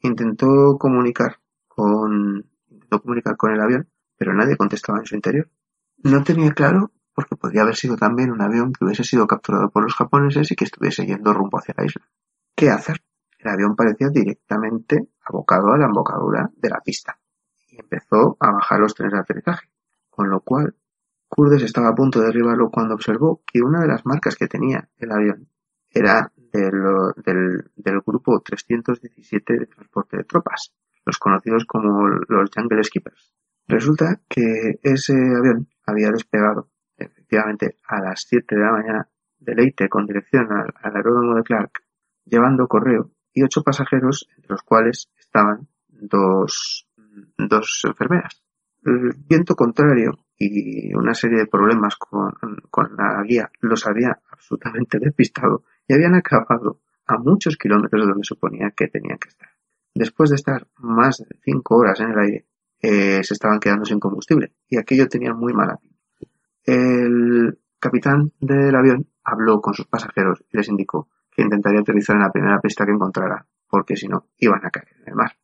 Intentó 0.02 0.78
comunicar 0.78 1.40
con, 1.68 2.46
intentó 2.70 3.02
comunicar 3.02 3.38
con 3.38 3.52
el 3.54 3.62
avión, 3.62 3.90
pero 4.18 4.34
nadie 4.34 4.58
contestaba 4.58 5.00
en 5.00 5.06
su 5.06 5.16
interior. 5.16 5.50
No 6.04 6.24
tenía 6.24 6.52
claro 6.52 6.92
porque 7.14 7.36
podría 7.36 7.64
haber 7.64 7.76
sido 7.76 7.98
también 7.98 8.32
un 8.32 8.42
avión 8.42 8.72
que 8.72 8.86
hubiese 8.86 9.04
sido 9.04 9.28
capturado 9.28 9.70
por 9.70 9.84
los 9.84 9.94
japoneses 9.94 10.52
y 10.52 10.56
que 10.56 10.64
estuviese 10.64 11.06
yendo 11.06 11.34
rumbo 11.34 11.60
hacia 11.60 11.76
la 11.78 11.86
isla. 11.86 12.08
¿Qué 12.56 12.70
hacer? 12.70 13.04
El 13.38 13.50
avión 13.50 13.76
parecía 13.76 14.08
directamente 14.10 15.10
abocado 15.26 15.74
a 15.74 15.78
la 15.78 15.86
embocadura 15.86 16.50
de 16.56 16.70
la 16.70 16.80
pista 16.80 17.20
y 17.68 17.80
empezó 17.80 18.38
a 18.40 18.52
bajar 18.52 18.80
los 18.80 18.96
trenes 18.96 19.14
de 19.14 19.20
aterrizaje, 19.20 19.70
con 20.10 20.30
lo 20.30 20.42
cual 20.42 20.76
Estaba 21.48 21.90
a 21.90 21.96
punto 21.96 22.20
de 22.20 22.28
derribarlo 22.28 22.70
cuando 22.70 22.96
observó 22.96 23.42
que 23.46 23.62
una 23.62 23.80
de 23.80 23.88
las 23.88 24.06
marcas 24.06 24.36
que 24.36 24.48
tenía 24.48 24.90
el 24.98 25.10
avión 25.10 25.48
era 25.90 26.34
del, 26.36 27.64
del, 27.78 28.02
grupo 28.06 28.42
317 28.42 29.54
de 29.54 29.66
transporte 29.68 30.18
de 30.18 30.26
tropas, 30.26 30.74
los 31.06 31.18
conocidos 31.18 31.64
como 31.66 32.10
los 32.10 32.50
Jungle 32.54 32.84
Skippers. 32.84 33.34
Resulta 33.70 34.20
que 34.28 34.80
ese 34.84 35.14
avión 35.14 35.70
había 35.86 36.12
despegado 36.12 36.70
efectivamente 36.98 37.78
a 37.88 38.02
las 38.02 38.26
7 38.28 38.56
de 38.56 38.62
la 38.62 38.72
mañana 38.74 39.10
de 39.40 39.56
Leite 39.56 39.88
con 39.88 40.06
dirección 40.06 40.46
al, 40.52 40.74
aeródromo 40.94 41.36
de 41.36 41.44
Clark, 41.44 41.84
llevando 42.26 42.68
correo 42.68 43.12
y 43.34 43.44
ocho 43.44 43.64
pasajeros, 43.64 44.28
entre 44.36 44.52
los 44.52 44.64
cuales 44.64 45.10
estaban 45.18 45.70
dos, 45.88 46.86
dos 47.38 47.82
enfermeras. 47.86 48.44
El 48.84 49.14
viento 49.26 49.56
contrario 49.56 50.20
y 50.40 50.94
una 50.96 51.14
serie 51.14 51.40
de 51.40 51.48
problemas 51.48 51.98
con, 51.98 52.32
con 52.72 52.96
la 52.96 53.22
guía 53.24 53.52
los 53.60 53.86
había 53.86 54.20
absolutamente 54.32 54.98
despistado 54.98 55.64
y 55.86 55.94
habían 55.94 56.16
acabado 56.16 56.80
a 57.06 57.18
muchos 57.18 57.58
kilómetros 57.58 58.04
de 58.04 58.08
donde 58.08 58.24
suponía 58.24 58.72
que 58.72 58.88
tenían 58.88 59.18
que 59.18 59.30
estar. 59.30 59.50
Después 59.94 60.30
de 60.30 60.38
estar 60.38 60.66
más 60.78 61.18
de 61.18 61.38
cinco 61.44 61.76
horas 61.76 62.00
en 62.00 62.12
el 62.12 62.20
aire, 62.20 62.46
eh, 62.82 63.22
se 63.24 63.34
estaban 63.34 63.60
quedando 63.60 63.84
sin 63.84 64.00
combustible 64.00 64.54
y 64.70 64.78
aquello 64.78 65.10
tenía 65.10 65.34
muy 65.34 65.52
mala 65.54 65.76
pinta. 65.76 66.00
El 66.64 67.60
capitán 67.78 68.32
del 68.40 68.76
avión 68.76 69.08
habló 69.24 69.60
con 69.60 69.74
sus 69.74 69.88
pasajeros 69.88 70.44
y 70.52 70.58
les 70.58 70.70
indicó 70.70 71.10
que 71.30 71.42
intentaría 71.42 71.82
aterrizar 71.82 72.16
en 72.16 72.24
la 72.24 72.32
primera 72.32 72.62
pista 72.62 72.86
que 72.86 72.92
encontrara, 72.92 73.46
porque 73.68 73.98
si 73.98 74.08
no, 74.08 74.28
iban 74.38 74.66
a 74.66 74.70
caer 74.70 74.88
en 75.02 75.10
el 75.10 75.16
mar. 75.16 75.38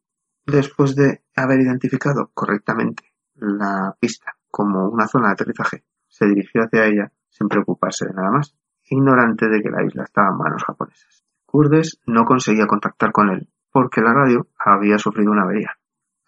Después 0.46 0.96
de 0.96 1.24
haber 1.36 1.60
identificado 1.60 2.32
correctamente 2.34 3.14
la 3.36 3.96
pista 4.00 4.35
como 4.56 4.88
una 4.88 5.06
zona 5.06 5.28
de 5.28 5.34
aterrizaje, 5.34 5.84
se 6.08 6.26
dirigió 6.28 6.64
hacia 6.64 6.86
ella 6.86 7.12
sin 7.28 7.50
preocuparse 7.50 8.06
de 8.06 8.14
nada 8.14 8.32
más, 8.32 8.56
ignorante 8.86 9.50
de 9.50 9.62
que 9.62 9.70
la 9.70 9.84
isla 9.84 10.04
estaba 10.04 10.30
en 10.30 10.38
manos 10.38 10.64
japonesas. 10.64 11.26
Kurdes 11.46 12.00
no 12.06 12.24
conseguía 12.24 12.66
contactar 12.66 13.12
con 13.12 13.32
él 13.32 13.50
porque 13.70 14.00
la 14.00 14.14
radio 14.14 14.48
había 14.58 14.98
sufrido 14.98 15.34
una 15.34 15.42
avería. 15.42 15.78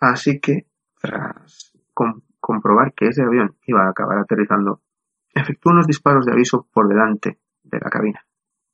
Así 0.02 0.42
que, 0.42 0.68
tras 1.00 1.72
comprobar 2.42 2.94
que 2.94 3.08
ese 3.08 3.24
avión 3.24 3.56
iba 3.66 3.86
a 3.86 3.92
acabar 3.92 4.18
aterrizando, 4.18 4.82
efectuó 5.34 5.72
unos 5.72 5.88
disparos 5.88 6.26
de 6.26 6.34
aviso 6.34 6.68
por 6.74 6.90
delante 6.90 7.40
de 7.64 7.80
la 7.80 7.90
cabina. 7.90 8.28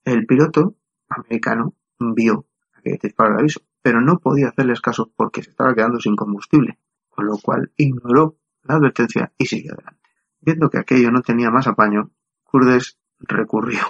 El 0.03 0.25
piloto 0.25 0.77
americano 1.09 1.75
vio 1.99 2.47
aquel 2.75 2.97
disparo 2.97 3.35
de 3.35 3.41
aviso, 3.41 3.61
pero 3.83 4.01
no 4.01 4.17
podía 4.17 4.47
hacerles 4.47 4.81
caso 4.81 5.11
porque 5.15 5.43
se 5.43 5.51
estaba 5.51 5.75
quedando 5.75 5.99
sin 5.99 6.15
combustible, 6.15 6.79
con 7.09 7.27
lo 7.27 7.37
cual 7.37 7.71
ignoró 7.77 8.37
la 8.63 8.75
advertencia 8.75 9.31
y 9.37 9.45
siguió 9.45 9.73
adelante. 9.73 10.09
Viendo 10.41 10.69
que 10.69 10.79
aquello 10.79 11.11
no 11.11 11.21
tenía 11.21 11.49
más 11.49 11.67
apaño, 11.67 12.11
Kurdes 12.43 12.97
recurrió 13.19 13.81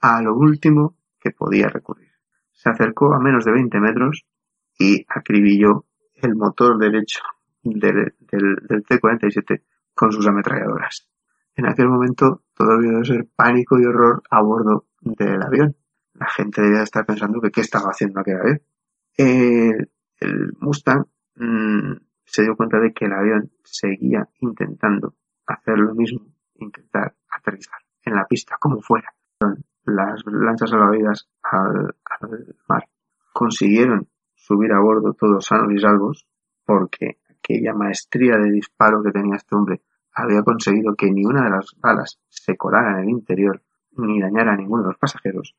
a 0.00 0.20
lo 0.22 0.34
último 0.34 0.96
que 1.18 1.30
podía 1.30 1.68
recurrir. 1.68 2.12
Se 2.52 2.68
acercó 2.68 3.14
a 3.14 3.20
menos 3.20 3.44
de 3.44 3.52
20 3.52 3.80
metros 3.80 4.26
y 4.78 5.04
acribilló 5.08 5.86
el 6.14 6.34
motor 6.34 6.78
derecho 6.78 7.20
del, 7.62 8.14
del, 8.20 8.84
T-47 8.86 9.62
con 9.94 10.12
sus 10.12 10.26
ametralladoras. 10.26 11.08
En 11.56 11.66
aquel 11.66 11.88
momento 11.88 12.42
todo 12.54 12.78
debió 12.78 13.04
ser 13.04 13.26
pánico 13.34 13.78
y 13.78 13.84
horror 13.84 14.22
a 14.30 14.42
bordo 14.42 14.86
del 15.00 15.42
avión. 15.42 15.76
La 16.14 16.28
gente 16.28 16.62
debía 16.62 16.82
estar 16.82 17.06
pensando 17.06 17.40
que 17.40 17.50
qué 17.50 17.60
estaba 17.60 17.90
haciendo 17.90 18.20
aquel 18.20 18.36
avión. 18.36 18.62
El, 19.16 19.88
Mustang 20.60 21.04
mm, 21.36 21.92
se 22.24 22.42
dio 22.42 22.56
cuenta 22.56 22.78
de 22.80 22.92
que 22.92 23.06
el 23.06 23.12
avión 23.12 23.50
seguía 23.62 24.28
intentando 24.40 25.14
hacer 25.46 25.78
lo 25.78 25.94
mismo, 25.94 26.26
intentar 26.54 27.14
aterrizar 27.30 27.80
en 28.04 28.14
la 28.14 28.26
pista, 28.26 28.56
como 28.58 28.80
fuera. 28.80 29.14
Las 29.84 30.22
lanchas 30.26 30.70
salvavidas 30.70 31.28
al, 31.42 31.94
al 32.04 32.56
mar 32.68 32.88
consiguieron 33.32 34.08
subir 34.34 34.72
a 34.72 34.80
bordo 34.80 35.12
todos 35.14 35.44
sanos 35.44 35.72
y 35.72 35.78
salvos 35.78 36.26
porque 36.64 37.18
aquella 37.28 37.74
maestría 37.74 38.36
de 38.38 38.50
disparo 38.50 39.02
que 39.02 39.10
tenía 39.10 39.36
este 39.36 39.54
hombre 39.54 39.82
había 40.14 40.42
conseguido 40.42 40.94
que 40.94 41.10
ni 41.10 41.24
una 41.24 41.44
de 41.44 41.50
las 41.50 41.74
balas 41.78 42.20
se 42.28 42.56
colara 42.56 42.92
en 42.92 43.04
el 43.04 43.10
interior 43.10 43.62
ni 43.96 44.20
dañara 44.20 44.52
a 44.52 44.56
ninguno 44.56 44.82
de 44.82 44.88
los 44.88 44.98
pasajeros. 44.98 45.54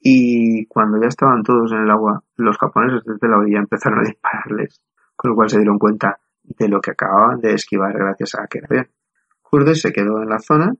Y 0.00 0.66
cuando 0.66 1.00
ya 1.00 1.08
estaban 1.08 1.42
todos 1.42 1.72
en 1.72 1.82
el 1.82 1.90
agua, 1.90 2.22
los 2.36 2.58
japoneses 2.58 3.04
desde 3.04 3.28
la 3.28 3.38
orilla 3.38 3.58
empezaron 3.58 4.00
a 4.00 4.08
dispararles, 4.08 4.82
con 5.24 5.30
lo 5.30 5.36
cual 5.36 5.48
se 5.48 5.56
dieron 5.56 5.78
cuenta 5.78 6.20
de 6.42 6.68
lo 6.68 6.82
que 6.82 6.90
acababan 6.90 7.40
de 7.40 7.54
esquivar 7.54 7.94
gracias 7.94 8.34
a 8.34 8.42
aquel 8.42 8.66
avión. 8.66 8.90
Kurdes 9.40 9.80
se 9.80 9.90
quedó 9.90 10.20
en 10.20 10.28
la 10.28 10.38
zona 10.38 10.74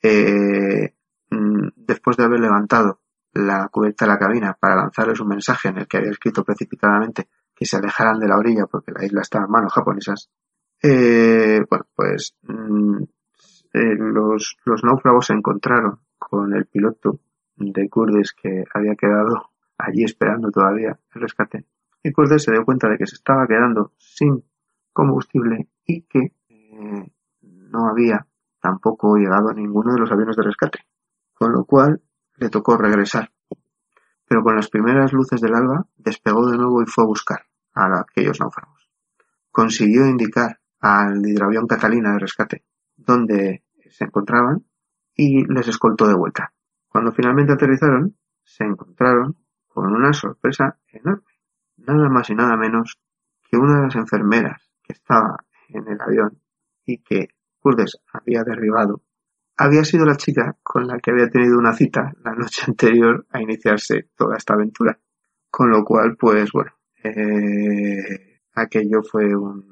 eh, 0.00 0.94
mm, 1.28 1.68
después 1.76 2.16
de 2.16 2.24
haber 2.24 2.40
levantado 2.40 3.00
la 3.34 3.68
cubierta 3.68 4.06
de 4.06 4.12
la 4.12 4.18
cabina 4.18 4.56
para 4.58 4.76
lanzarles 4.76 5.20
un 5.20 5.28
mensaje 5.28 5.68
en 5.68 5.76
el 5.76 5.86
que 5.86 5.98
había 5.98 6.10
escrito 6.10 6.42
precipitadamente 6.42 7.28
que 7.54 7.66
se 7.66 7.76
alejaran 7.76 8.18
de 8.18 8.28
la 8.28 8.38
orilla 8.38 8.64
porque 8.64 8.92
la 8.92 9.04
isla 9.04 9.20
estaba 9.20 9.44
en 9.44 9.50
manos 9.50 9.74
japonesas, 9.74 10.30
eh, 10.82 11.60
bueno, 11.68 11.86
pues 11.94 12.34
mm, 12.44 13.02
eh, 13.74 13.94
los, 13.98 14.56
los 14.64 14.84
náufragos 14.84 15.26
se 15.26 15.34
encontraron 15.34 16.00
con 16.18 16.54
el 16.54 16.64
piloto 16.64 17.20
de 17.56 17.90
Kurdes 17.90 18.32
que 18.32 18.64
había 18.72 18.94
quedado 18.94 19.50
allí 19.76 20.04
esperando 20.04 20.50
todavía 20.50 20.98
el 21.14 21.20
rescate. 21.20 21.66
Y 22.02 22.12
Kurdes 22.12 22.42
se 22.42 22.52
dio 22.52 22.64
cuenta 22.64 22.88
de 22.88 22.98
que 22.98 23.06
se 23.06 23.14
estaba 23.14 23.46
quedando 23.46 23.92
sin 23.96 24.44
combustible 24.92 25.68
y 25.86 26.02
que 26.02 26.32
no 27.40 27.88
había 27.88 28.26
tampoco 28.60 29.16
llegado 29.16 29.48
a 29.48 29.54
ninguno 29.54 29.94
de 29.94 30.00
los 30.00 30.12
aviones 30.12 30.36
de 30.36 30.42
rescate, 30.42 30.80
con 31.32 31.52
lo 31.52 31.64
cual 31.64 32.02
le 32.36 32.48
tocó 32.48 32.76
regresar. 32.76 33.32
Pero 34.26 34.42
con 34.42 34.56
las 34.56 34.68
primeras 34.68 35.12
luces 35.12 35.40
del 35.40 35.54
alba 35.54 35.86
despegó 35.96 36.50
de 36.50 36.56
nuevo 36.56 36.82
y 36.82 36.86
fue 36.86 37.04
a 37.04 37.06
buscar 37.06 37.40
a 37.74 38.00
aquellos 38.00 38.40
náufragos. 38.40 38.90
Consiguió 39.50 40.06
indicar 40.06 40.60
al 40.80 41.26
hidroavión 41.26 41.66
Catalina 41.66 42.12
de 42.12 42.18
rescate 42.18 42.64
dónde 42.96 43.64
se 43.90 44.04
encontraban 44.04 44.64
y 45.14 45.44
les 45.52 45.68
escoltó 45.68 46.06
de 46.06 46.14
vuelta. 46.14 46.52
Cuando 46.88 47.12
finalmente 47.12 47.52
aterrizaron, 47.52 48.16
se 48.44 48.64
encontraron 48.64 49.36
con 49.68 49.92
una 49.92 50.12
sorpresa 50.12 50.78
enorme. 50.88 51.31
Nada 51.76 52.08
más 52.08 52.30
y 52.30 52.34
nada 52.34 52.56
menos 52.56 52.98
que 53.48 53.56
una 53.56 53.76
de 53.76 53.82
las 53.82 53.96
enfermeras 53.96 54.70
que 54.82 54.92
estaba 54.92 55.36
en 55.68 55.88
el 55.88 56.00
avión 56.00 56.40
y 56.84 56.98
que 56.98 57.28
Kurdes 57.60 57.98
había 58.12 58.42
derribado, 58.42 59.02
había 59.56 59.84
sido 59.84 60.04
la 60.04 60.16
chica 60.16 60.56
con 60.62 60.86
la 60.86 60.98
que 60.98 61.10
había 61.10 61.28
tenido 61.28 61.58
una 61.58 61.72
cita 61.72 62.12
la 62.24 62.34
noche 62.34 62.62
anterior 62.68 63.26
a 63.30 63.40
iniciarse 63.40 64.08
toda 64.16 64.36
esta 64.36 64.54
aventura. 64.54 64.98
Con 65.50 65.70
lo 65.70 65.84
cual, 65.84 66.16
pues 66.16 66.50
bueno, 66.52 66.72
eh, 67.04 68.40
aquello 68.54 69.02
fue 69.02 69.34
un, 69.36 69.66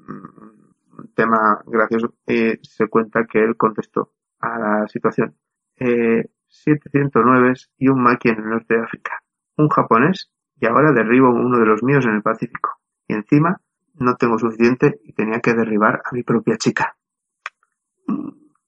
tema 1.15 1.63
gracioso. 1.67 2.15
Eh, 2.27 2.59
se 2.63 2.87
cuenta 2.89 3.25
que 3.25 3.39
él 3.39 3.57
contestó 3.57 4.13
a 4.41 4.59
la 4.59 4.89
situación. 4.89 5.35
Eh, 5.77 6.25
709 6.49 7.55
y 7.79 7.89
un 7.89 8.03
maqui 8.03 8.29
en 8.29 8.39
el 8.39 8.51
norte 8.51 8.75
de 8.75 8.83
África. 8.83 9.23
Un 9.57 9.69
japonés 9.69 10.31
y 10.61 10.67
ahora 10.67 10.93
derribo 10.93 11.31
uno 11.31 11.59
de 11.59 11.67
los 11.67 11.83
míos 11.83 12.05
en 12.05 12.17
el 12.17 12.23
Pacífico. 12.23 12.79
Y 13.09 13.15
encima 13.15 13.61
no 13.95 14.17
tengo 14.17 14.39
suficiente 14.39 15.01
y 15.05 15.13
tenía 15.13 15.41
que 15.41 15.55
derribar 15.55 16.03
a 16.05 16.15
mi 16.15 16.23
propia 16.23 16.57
chica. 16.57 16.97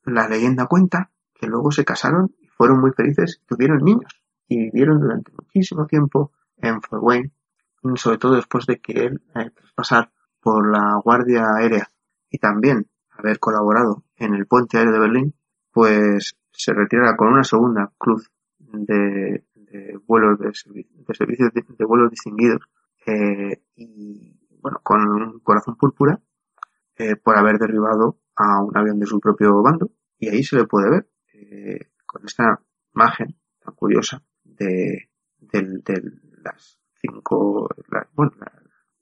La 0.05 0.29
leyenda 0.29 0.67
cuenta 0.67 1.11
que 1.35 1.47
luego 1.47 1.71
se 1.71 1.85
casaron 1.85 2.35
y 2.41 2.49
fueron 2.49 2.81
muy 2.81 2.93
felices 2.93 3.41
y 3.43 3.47
tuvieron 3.47 3.85
niños 3.85 4.23
y 4.49 4.65
vivieron 4.65 5.01
durante 5.01 5.33
muchísimo 5.33 5.87
tiempo 5.87 6.33
en 6.57 6.81
Fort 6.83 7.03
Wayne, 7.03 7.31
sobre 7.97 8.19
todo 8.19 8.37
después 8.37 8.67
de 8.67 8.81
que 8.81 8.93
él, 9.07 9.23
eh, 9.35 9.51
pasar 9.75 10.11
por 10.41 10.71
la 10.71 11.01
Guardia 11.03 11.55
Aérea 11.57 11.89
y 12.31 12.39
también 12.39 12.89
haber 13.11 13.39
colaborado 13.39 14.05
en 14.17 14.35
el 14.35 14.47
puente 14.47 14.79
aéreo 14.79 14.93
de 14.93 14.99
Berlín, 14.99 15.35
pues 15.71 16.37
se 16.53 16.73
retirara 16.73 17.17
con 17.17 17.29
una 17.29 17.45
segunda 17.45 17.91
cruz 17.99 18.31
de, 18.59 19.45
vuelos 20.07 20.39
de, 20.39 20.53
servicios 21.15 21.53
de, 21.53 21.85
vuelos 21.85 22.11
distinguidos 22.11 22.61
eh, 23.07 23.63
y 23.77 24.39
bueno 24.61 24.81
con 24.83 25.01
un 25.01 25.41
corazón 25.41 25.77
púrpura 25.77 26.21
eh, 26.97 27.17
por 27.17 27.37
haber 27.37 27.59
derribado 27.59 28.21
a 28.37 28.63
un 28.63 28.77
avión 28.77 28.99
de 28.99 29.07
su 29.07 29.19
propio 29.19 29.63
bando. 29.63 29.91
Y 30.19 30.29
ahí 30.29 30.43
se 30.43 30.57
le 30.57 30.67
puede 30.67 30.91
ver 30.91 31.09
eh, 31.33 31.91
con 32.07 32.25
esta 32.25 32.61
imagen 32.95 33.37
tan 33.61 33.75
curiosa 33.75 34.23
de, 34.45 35.11
las 36.45 36.79
cinco 36.95 37.69
bueno 38.13 38.33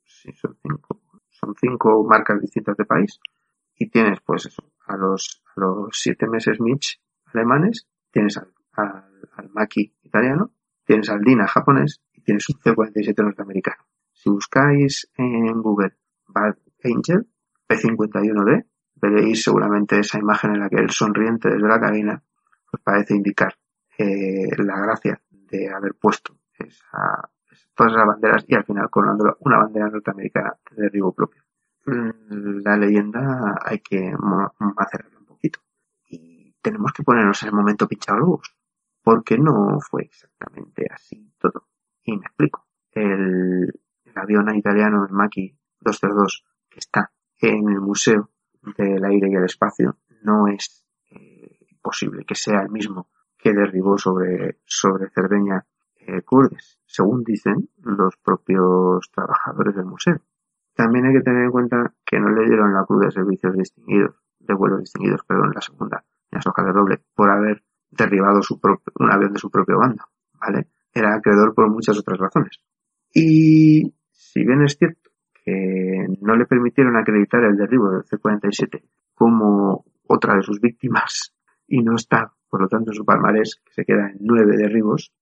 son 0.05 0.57
cinco 0.63 1.03
son 1.29 1.55
cinco 1.61 2.05
marcas 2.05 2.41
distintas 2.41 2.77
de 2.77 2.85
país. 2.85 3.21
Y 3.75 3.89
tienes 3.91 4.21
pues 4.21 4.47
eso 4.47 4.63
a 4.87 4.97
los 4.97 5.43
a 5.57 5.61
los 5.61 5.89
siete 5.93 6.27
meses 6.27 6.61
Mitch 6.61 7.01
alemanes 7.27 7.87
tienes 8.11 8.37
al, 8.39 8.53
al, 8.73 9.51
Maki 9.51 9.95
italiano 10.03 10.53
tienes 10.91 11.09
al 11.09 11.21
Dina 11.21 11.47
japonés 11.47 12.01
y 12.13 12.21
tienes 12.21 12.49
un 12.49 12.59
C-47 12.59 13.23
norteamericano. 13.23 13.85
Si 14.13 14.29
buscáis 14.29 15.09
en 15.17 15.63
Google 15.63 15.95
Bad 16.27 16.57
Angel 16.83 17.29
P51D 17.69 18.67
veréis 18.97 19.41
seguramente 19.45 20.01
esa 20.01 20.19
imagen 20.19 20.55
en 20.55 20.61
la 20.61 20.69
que 20.69 20.81
el 20.81 20.91
sonriente 20.91 21.49
desde 21.49 21.69
la 21.69 21.79
cabina 21.79 22.21
pues 22.69 22.83
parece 22.83 23.15
indicar 23.15 23.55
eh, 23.99 24.49
la 24.59 24.81
gracia 24.81 25.23
de 25.31 25.69
haber 25.73 25.95
puesto 25.95 26.37
todas 27.77 27.93
esas 27.93 28.07
banderas 28.07 28.45
y 28.49 28.57
al 28.57 28.65
final 28.65 28.91
coronando 28.91 29.37
una 29.43 29.59
bandera 29.59 29.91
norteamericana 29.91 30.57
de 30.73 30.83
derribo 30.83 31.13
propio. 31.13 31.45
Mm, 31.87 32.63
la 32.65 32.77
leyenda 32.77 33.61
hay 33.65 33.79
que 33.79 34.13
macerarla 34.59 35.21
un 35.21 35.27
poquito. 35.27 35.61
Y 36.09 36.53
tenemos 36.61 36.93
que 36.93 37.05
ponernos 37.05 37.41
en 37.45 37.51
el 37.51 37.55
momento 37.55 37.87
pinchaglobos 37.87 38.60
porque 39.03 39.39
no 39.39 39.79
fue 39.81 40.03
exactamente 40.03 40.87
así 40.91 41.33
todo. 41.39 41.67
Y 42.03 42.17
me 42.17 42.27
explico. 42.27 42.67
El, 42.93 43.73
avión 44.15 44.55
italiano, 44.55 45.07
el 45.07 45.13
Maki 45.13 45.57
202, 45.81 46.45
que 46.69 46.79
está 46.81 47.13
en 47.39 47.69
el 47.71 47.81
Museo 47.81 48.31
del 48.77 49.05
Aire 49.05 49.29
y 49.31 49.35
el 49.35 49.45
Espacio, 49.45 49.97
no 50.23 50.49
es 50.49 50.85
eh, 51.11 51.59
posible 51.81 52.25
que 52.25 52.35
sea 52.35 52.61
el 52.61 52.71
mismo 52.71 53.09
que 53.39 53.55
derribó 53.55 53.97
sobre, 53.97 54.59
sobre 54.65 55.09
Cerdeña 55.11 55.65
eh, 55.97 56.23
Kurdes, 56.23 56.79
según 56.85 57.25
dicen 57.25 57.71
los 57.79 58.17
propios 58.17 59.11
trabajadores 59.13 59.75
del 59.75 59.87
museo. 59.87 60.21
También 60.75 61.07
hay 61.07 61.15
que 61.15 61.23
tener 61.23 61.45
en 61.45 61.51
cuenta 61.51 61.95
que 62.05 62.19
no 62.19 62.31
le 62.31 62.47
dieron 62.47 62.75
la 62.75 62.85
cruz 62.85 63.03
de 63.03 63.11
servicios 63.11 63.55
distinguidos, 63.55 64.17
de 64.39 64.55
vuelos 64.55 64.81
distinguidos, 64.81 65.23
perdón, 65.25 65.53
la 65.55 65.61
segunda, 65.61 66.05
en 66.31 66.41
las 66.45 66.67
de 66.67 66.73
doble, 66.73 67.03
por 67.15 67.31
haber 67.31 67.63
derribado 67.91 68.43
su 68.43 68.61
propio, 68.61 68.93
un 68.99 69.11
avión 69.11 69.33
de 69.33 69.39
su 69.39 69.51
propio 69.51 69.79
bando, 69.79 70.05
¿vale? 70.41 70.69
Era 70.93 71.15
acreedor 71.15 71.55
por 71.55 71.71
muchas 71.71 71.99
otras 71.99 72.19
razones. 72.19 72.61
Y 73.13 73.95
si 74.11 74.45
bien 74.45 74.63
es 74.63 74.77
cierto 74.77 75.11
que 75.45 76.07
no 76.21 76.37
le 76.37 76.47
permitieron 76.47 76.97
acreditar 76.97 77.43
el 77.45 77.57
derribo 77.57 77.91
del 77.91 78.05
C-47 78.05 78.83
como 79.15 79.85
otra 80.07 80.37
de 80.37 80.43
sus 80.43 80.61
víctimas 80.61 81.35
y 81.67 81.83
no 81.83 81.97
está, 81.97 82.33
por 82.49 82.61
lo 82.63 82.69
tanto, 82.69 82.91
en 82.91 82.97
su 82.97 83.05
palmarés, 83.05 83.61
que 83.65 83.73
se 83.73 83.85
queda 83.85 84.11
en 84.11 84.19
nueve 84.21 84.57
derribos, 84.57 85.13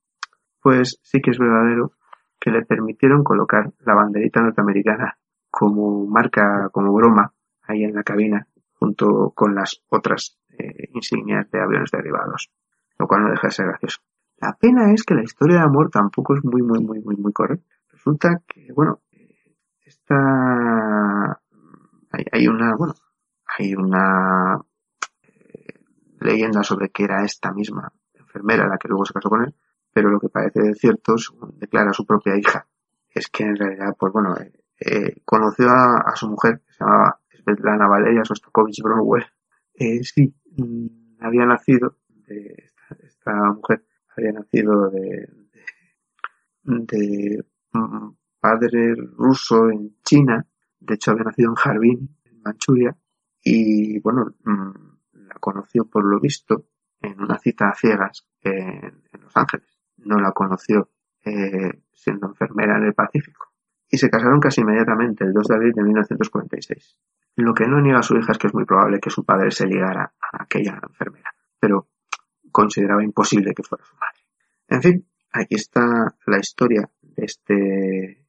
pues 0.60 0.98
sí 1.02 1.20
que 1.20 1.30
es 1.30 1.38
verdadero 1.38 1.92
que 2.40 2.50
le 2.50 2.64
permitieron 2.64 3.24
colocar 3.24 3.72
la 3.80 3.94
banderita 3.94 4.40
norteamericana 4.40 5.18
como 5.50 6.06
marca, 6.06 6.68
como 6.72 6.92
broma, 6.92 7.32
ahí 7.62 7.84
en 7.84 7.94
la 7.94 8.02
cabina, 8.02 8.46
junto 8.78 9.32
con 9.34 9.54
las 9.54 9.82
otras 9.88 10.38
eh, 10.50 10.88
insignias 10.94 11.50
de 11.50 11.60
aviones 11.60 11.90
derribados, 11.90 12.50
lo 12.98 13.06
cual 13.06 13.24
no 13.24 13.30
deja 13.30 13.48
de 13.48 13.52
ser 13.52 13.66
gracioso. 13.66 14.00
La 14.40 14.56
pena 14.56 14.92
es 14.92 15.02
que 15.02 15.14
la 15.14 15.22
historia 15.22 15.56
de 15.56 15.64
amor 15.64 15.90
tampoco 15.90 16.34
es 16.34 16.44
muy, 16.44 16.62
muy, 16.62 16.82
muy, 16.82 17.00
muy, 17.00 17.16
muy 17.16 17.32
correcta. 17.32 17.66
Resulta 17.90 18.42
que, 18.46 18.72
bueno, 18.72 19.00
esta, 19.84 21.40
hay, 22.12 22.24
hay 22.30 22.46
una, 22.46 22.76
bueno, 22.76 22.94
hay 23.58 23.74
una 23.74 24.60
eh, 25.22 25.80
leyenda 26.20 26.62
sobre 26.62 26.90
que 26.90 27.04
era 27.04 27.24
esta 27.24 27.52
misma 27.52 27.92
enfermera 28.14 28.68
la 28.68 28.78
que 28.78 28.88
luego 28.88 29.04
se 29.04 29.14
casó 29.14 29.28
con 29.28 29.42
él, 29.42 29.54
pero 29.92 30.10
lo 30.10 30.20
que 30.20 30.28
parece 30.28 30.74
cierto, 30.74 31.18
según 31.18 31.58
declara 31.58 31.92
su 31.92 32.06
propia 32.06 32.36
hija, 32.36 32.66
es 33.10 33.28
que 33.28 33.44
en 33.44 33.56
realidad, 33.56 33.96
pues 33.98 34.12
bueno, 34.12 34.36
eh, 34.36 34.52
eh, 34.80 35.22
conoció 35.24 35.68
a, 35.70 36.14
su 36.14 36.28
mujer, 36.28 36.60
que 36.64 36.72
se 36.72 36.84
llamaba 36.84 37.18
Svetlana 37.48 37.88
Valeria 37.88 38.24
Sostakovich 38.24 38.82
Bronwell. 38.82 39.24
Eh, 39.74 40.02
sí, 40.04 40.34
mm, 40.56 40.86
había 41.20 41.46
nacido, 41.46 41.98
de 42.26 42.70
esta, 43.00 43.32
mujer 43.52 43.84
había 44.16 44.32
nacido 44.32 44.90
de, 44.90 45.28
mm, 46.64 48.10
padre 48.40 48.94
ruso 48.94 49.70
en 49.70 49.96
China, 50.04 50.46
de 50.80 50.94
hecho 50.94 51.12
había 51.12 51.24
nacido 51.24 51.50
en 51.50 51.56
Harbin, 51.62 52.16
en 52.24 52.42
Manchuria, 52.42 52.96
y 53.42 53.98
bueno, 54.00 54.34
mm, 54.44 55.26
la 55.28 55.34
conoció 55.40 55.86
por 55.86 56.04
lo 56.04 56.20
visto 56.20 56.66
en 57.00 57.20
una 57.20 57.38
cita 57.38 57.68
a 57.68 57.74
ciegas 57.74 58.26
en 58.42 59.02
Los 59.22 59.36
Ángeles 59.36 59.78
no 59.98 60.18
la 60.20 60.32
conoció 60.32 60.90
eh, 61.24 61.82
siendo 61.92 62.28
enfermera 62.28 62.78
en 62.78 62.84
el 62.84 62.94
Pacífico. 62.94 63.52
Y 63.90 63.98
se 63.98 64.10
casaron 64.10 64.40
casi 64.40 64.60
inmediatamente, 64.60 65.24
el 65.24 65.32
2 65.32 65.46
de 65.48 65.54
abril 65.54 65.72
de 65.72 65.82
1946. 65.82 66.98
Lo 67.40 67.54
que 67.54 67.68
no 67.68 67.80
niega 67.80 68.00
a 68.00 68.02
su 68.02 68.16
hija 68.16 68.32
es 68.32 68.38
que 68.38 68.48
es 68.48 68.54
muy 68.54 68.64
probable 68.64 68.98
que 68.98 69.10
su 69.10 69.24
padre 69.24 69.52
se 69.52 69.64
ligara 69.64 70.12
a 70.20 70.42
aquella 70.42 70.80
enfermera, 70.82 71.32
pero 71.60 71.86
consideraba 72.50 73.04
imposible 73.04 73.54
que 73.54 73.62
fuera 73.62 73.84
su 73.84 73.94
madre. 73.94 74.18
En 74.66 74.82
fin, 74.82 75.08
aquí 75.30 75.54
está 75.54 76.16
la 76.26 76.38
historia 76.40 76.90
de 77.00 77.24
este, 77.24 77.54
de 77.54 78.26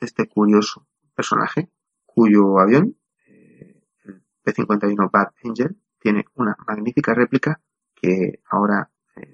este 0.00 0.28
curioso 0.28 0.86
personaje, 1.14 1.70
cuyo 2.04 2.58
avión, 2.58 2.98
eh, 3.26 3.82
el 4.04 4.22
P-51 4.42 5.10
Bad 5.10 5.32
Angel, 5.42 5.74
tiene 5.98 6.26
una 6.34 6.54
magnífica 6.66 7.14
réplica 7.14 7.62
que 7.94 8.42
ahora 8.50 8.90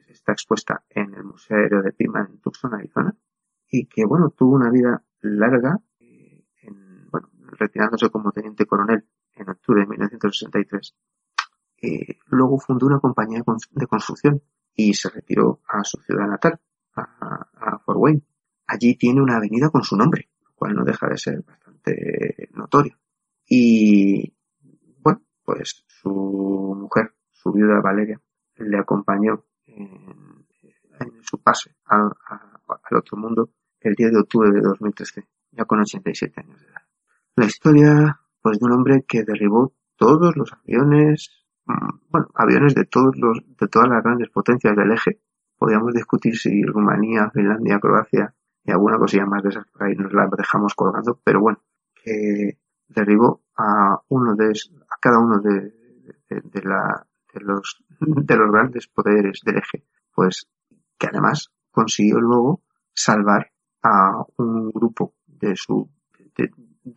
está 0.07 0.31
expuesta 0.31 0.85
en 0.89 1.13
el 1.15 1.25
Museo 1.25 1.57
Aéreo 1.57 1.83
de 1.83 1.93
Pima 1.93 2.21
en 2.21 2.39
Tucson, 2.39 2.73
Arizona, 2.73 3.17
y 3.69 3.87
que, 3.87 4.05
bueno, 4.05 4.31
tuvo 4.31 4.55
una 4.55 4.71
vida 4.71 5.03
larga, 5.23 5.73
eh, 5.73 5.92
retirándose 7.53 8.11
como 8.11 8.33
teniente 8.33 8.67
coronel 8.67 9.05
en 9.35 9.49
octubre 9.49 9.83
de 9.83 9.89
1963. 9.89 10.95
Eh, 11.83 12.19
luego 12.27 12.59
fundó 12.59 12.87
una 12.87 13.01
compañía 13.01 13.43
de 13.73 13.87
construcción 13.87 14.43
y 14.75 14.95
se 14.95 15.11
retiró 15.11 15.61
a 15.69 15.83
su 15.85 16.01
ciudad 16.03 16.27
natal, 16.27 16.61
a, 16.95 17.79
Fort 17.85 17.99
Wayne. 17.99 18.23
Allí 18.67 18.97
tiene 18.97 19.21
una 19.21 19.37
avenida 19.37 19.71
con 19.71 19.83
su 19.83 19.97
nombre, 19.97 20.29
lo 20.45 20.53
cual 20.55 20.75
no 20.75 20.85
deja 20.85 21.09
de 21.09 21.19
ser 21.19 21.43
bastante 21.43 22.49
notorio. 22.55 22.97
Y, 23.47 24.33
bueno, 24.99 25.23
pues 25.45 25.85
su 25.87 26.11
mujer, 26.79 27.15
su 27.31 27.53
viuda 27.53 27.81
Valeria, 27.81 28.21
le 28.57 28.79
acompañó 28.79 29.45
en, 29.67 30.47
su 31.23 31.43
pase 31.43 31.75
al, 31.87 32.13
otro 32.93 33.17
mundo 33.17 33.51
el 33.81 33.95
10 33.95 34.13
de 34.13 34.19
octubre 34.21 34.51
de 34.53 34.61
2013, 34.61 35.27
ya 35.51 35.65
con 35.65 35.81
87 35.81 36.41
años 36.41 36.61
de 36.61 36.67
edad. 36.69 36.72
La 37.37 37.47
historia, 37.47 38.21
pues, 38.43 38.59
de 38.59 38.67
un 38.67 38.73
hombre 38.73 39.05
que 39.09 39.25
derribó 39.25 39.73
todos 39.97 40.37
los 40.37 40.53
aviones, 40.53 41.31
mm, 41.67 42.11
bueno, 42.11 42.29
aviones 42.35 42.75
de 42.75 42.85
todos 42.85 43.17
los, 43.17 43.39
de 43.59 43.69
todas 43.69 43.89
las 43.89 44.03
grandes 44.03 44.29
potencias 44.31 44.77
del 44.77 44.93
eje. 44.93 45.21
Podríamos 45.57 45.95
discutir 45.95 46.37
si 46.37 46.63
Rumanía, 46.63 47.31
Finlandia, 47.33 47.79
Croacia 47.79 48.35
y 48.65 48.71
alguna 48.71 48.99
cosilla 48.99 49.27
más 49.27 49.43
de 49.43 49.51
esas 49.51 49.67
por 49.69 49.85
ahí 49.85 49.95
nos 49.95 50.13
la 50.13 50.29
dejamos 50.37 50.75
colgando, 50.75 51.21
pero 51.25 51.41
bueno, 51.41 51.63
que 51.95 52.59
derribó 52.89 53.43
a 53.57 53.99
uno 54.09 54.35
de, 54.35 54.53
a 54.91 54.97
cada 55.01 55.19
uno 55.19 55.41
de, 55.41 55.73
de 56.29 56.63
la, 56.63 57.07
de 57.33 57.41
los, 57.41 57.83
de 58.01 58.37
los 58.37 58.51
grandes 58.51 58.89
poderes 58.89 59.41
del 59.45 59.59
eje, 59.59 59.85
pues 60.15 60.49
que 60.99 61.07
además 61.07 61.51
consiguió 61.71 62.21
luego 62.21 62.63
salvar 62.93 63.51
a 63.83 64.23
un 64.37 64.71
grupo 64.71 65.15
de 65.27 65.57
su, 65.57 65.89
de, 66.37 66.51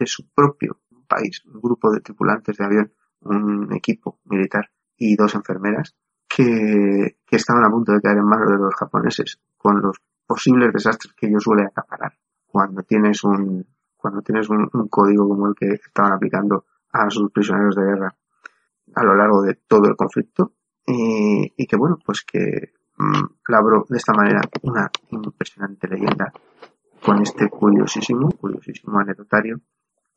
su 0.05 0.29
propio 0.33 0.79
país, 1.07 1.43
un 1.45 1.61
grupo 1.61 1.91
de 1.91 2.01
tripulantes 2.01 2.57
de 2.57 2.65
avión, 2.65 2.93
un 3.21 3.73
equipo 3.73 4.19
militar 4.25 4.71
y 4.97 5.15
dos 5.15 5.35
enfermeras 5.35 5.95
que, 6.27 7.17
que 7.25 7.35
estaban 7.35 7.63
a 7.63 7.69
punto 7.69 7.91
de 7.91 8.01
caer 8.01 8.17
en 8.17 8.25
manos 8.25 8.51
de 8.51 8.57
los 8.57 8.75
japoneses 8.75 9.39
con 9.57 9.81
los 9.81 9.97
posibles 10.25 10.73
desastres 10.73 11.13
que 11.13 11.27
ellos 11.27 11.43
suelen 11.43 11.67
acaparar 11.67 12.13
cuando 12.47 12.83
tienes 12.83 13.23
un 13.23 13.65
cuando 13.97 14.21
tienes 14.21 14.47
un, 14.49 14.69
código 14.87 15.27
como 15.27 15.47
el 15.47 15.55
que 15.55 15.73
estaban 15.73 16.13
aplicando 16.13 16.65
a 16.91 17.09
sus 17.09 17.31
prisioneros 17.31 17.75
de 17.75 17.83
guerra 17.83 18.15
a 18.93 19.03
lo 19.03 19.15
largo 19.15 19.41
de 19.41 19.55
todo 19.67 19.87
el 19.87 19.95
conflicto 19.95 20.53
y, 20.85 21.65
que 21.65 21.75
bueno, 21.75 21.97
pues 22.05 22.23
que 22.23 22.73
mm, 22.97 23.23
labró 23.49 23.85
de 23.89 23.97
esta 23.97 24.13
manera 24.13 24.41
una 24.61 24.89
impresionante 25.09 25.87
leyenda 25.87 26.31
con 27.03 27.21
este 27.23 27.49
curiosísimo, 27.49 28.29
curiosísimo 28.29 28.99
anecdotario. 28.99 29.59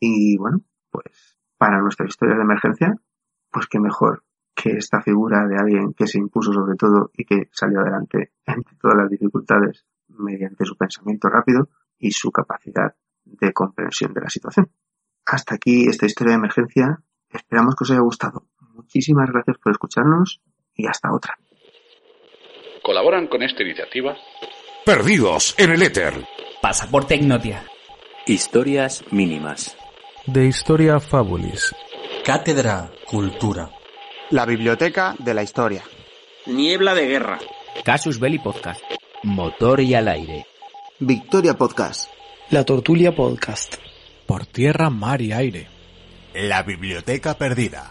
Y 0.01 0.37
bueno, 0.37 0.61
pues 0.91 1.39
para 1.57 1.81
nuestra 1.81 2.07
historia 2.07 2.37
de 2.37 2.43
emergencia, 2.43 2.95
pues 3.51 3.67
qué 3.67 3.81
mejor 3.81 4.25
que 4.55 4.71
esta 4.73 5.01
figura 5.01 5.47
de 5.47 5.57
alguien 5.57 5.95
que 5.95 6.07
se 6.07 6.19
impuso 6.19 6.53
sobre 6.53 6.77
todo 6.77 7.11
y 7.15 7.25
que 7.25 7.49
salió 7.53 7.81
adelante 7.81 8.33
entre 8.45 8.77
todas 8.77 8.97
las 8.97 9.11
dificultades 9.11 9.87
mediante 10.09 10.65
su 10.65 10.77
pensamiento 10.77 11.29
rápido 11.29 11.69
y 11.99 12.11
su 12.11 12.31
capacidad 12.33 12.95
de 13.25 13.53
comprensión 13.53 14.13
de 14.15 14.21
la 14.23 14.31
situación. 14.31 14.71
Hasta 15.27 15.55
aquí 15.55 15.87
esta 15.89 16.07
historia 16.07 16.33
de 16.33 16.39
emergencia. 16.39 17.03
Esperamos 17.31 17.77
que 17.77 17.85
os 17.85 17.91
haya 17.91 18.01
gustado. 18.01 18.47
Muchísimas 18.73 19.31
gracias 19.31 19.59
por 19.59 19.73
escucharnos 19.73 20.41
y 20.75 20.87
hasta 20.87 21.13
otra. 21.13 21.39
Colaboran 22.83 23.29
con 23.29 23.43
esta 23.43 23.63
iniciativa 23.63 24.17
Perdidos 24.89 25.55
en 25.59 25.73
el 25.73 25.83
éter. 25.83 26.15
Pasaporte 26.63 27.15
Ignotia. 27.15 27.63
Historias 28.27 29.05
mínimas. 29.13 29.77
De 30.31 30.45
Historia 30.45 31.01
Fabulis. 31.01 31.75
Cátedra 32.23 32.91
Cultura. 33.07 33.71
La 34.29 34.45
Biblioteca 34.45 35.15
de 35.19 35.33
la 35.33 35.43
Historia. 35.43 35.83
Niebla 36.45 36.95
de 36.95 37.07
Guerra. 37.07 37.39
Casus 37.83 38.21
Belli 38.21 38.39
Podcast. 38.39 38.83
Motor 39.23 39.81
y 39.81 39.95
al 39.95 40.07
aire. 40.07 40.45
Victoria 40.99 41.55
Podcast. 41.55 42.13
La 42.51 42.63
Tortulia 42.65 43.17
Podcast. 43.17 43.77
Por 44.27 44.45
tierra, 44.45 44.91
mar 44.91 45.23
y 45.23 45.33
aire. 45.33 45.67
La 46.35 46.63
Biblioteca 46.63 47.39
Perdida. 47.39 47.91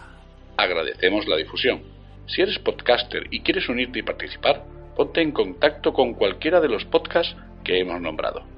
Agradecemos 0.56 1.26
la 1.26 1.38
difusión. 1.38 1.82
Si 2.26 2.40
eres 2.40 2.60
podcaster 2.60 3.24
y 3.32 3.40
quieres 3.40 3.68
unirte 3.68 3.98
y 3.98 4.02
participar, 4.04 4.64
ponte 4.94 5.22
en 5.22 5.32
contacto 5.32 5.92
con 5.92 6.14
cualquiera 6.14 6.60
de 6.60 6.68
los 6.68 6.84
podcasts 6.84 7.34
que 7.64 7.80
hemos 7.80 8.00
nombrado. 8.00 8.57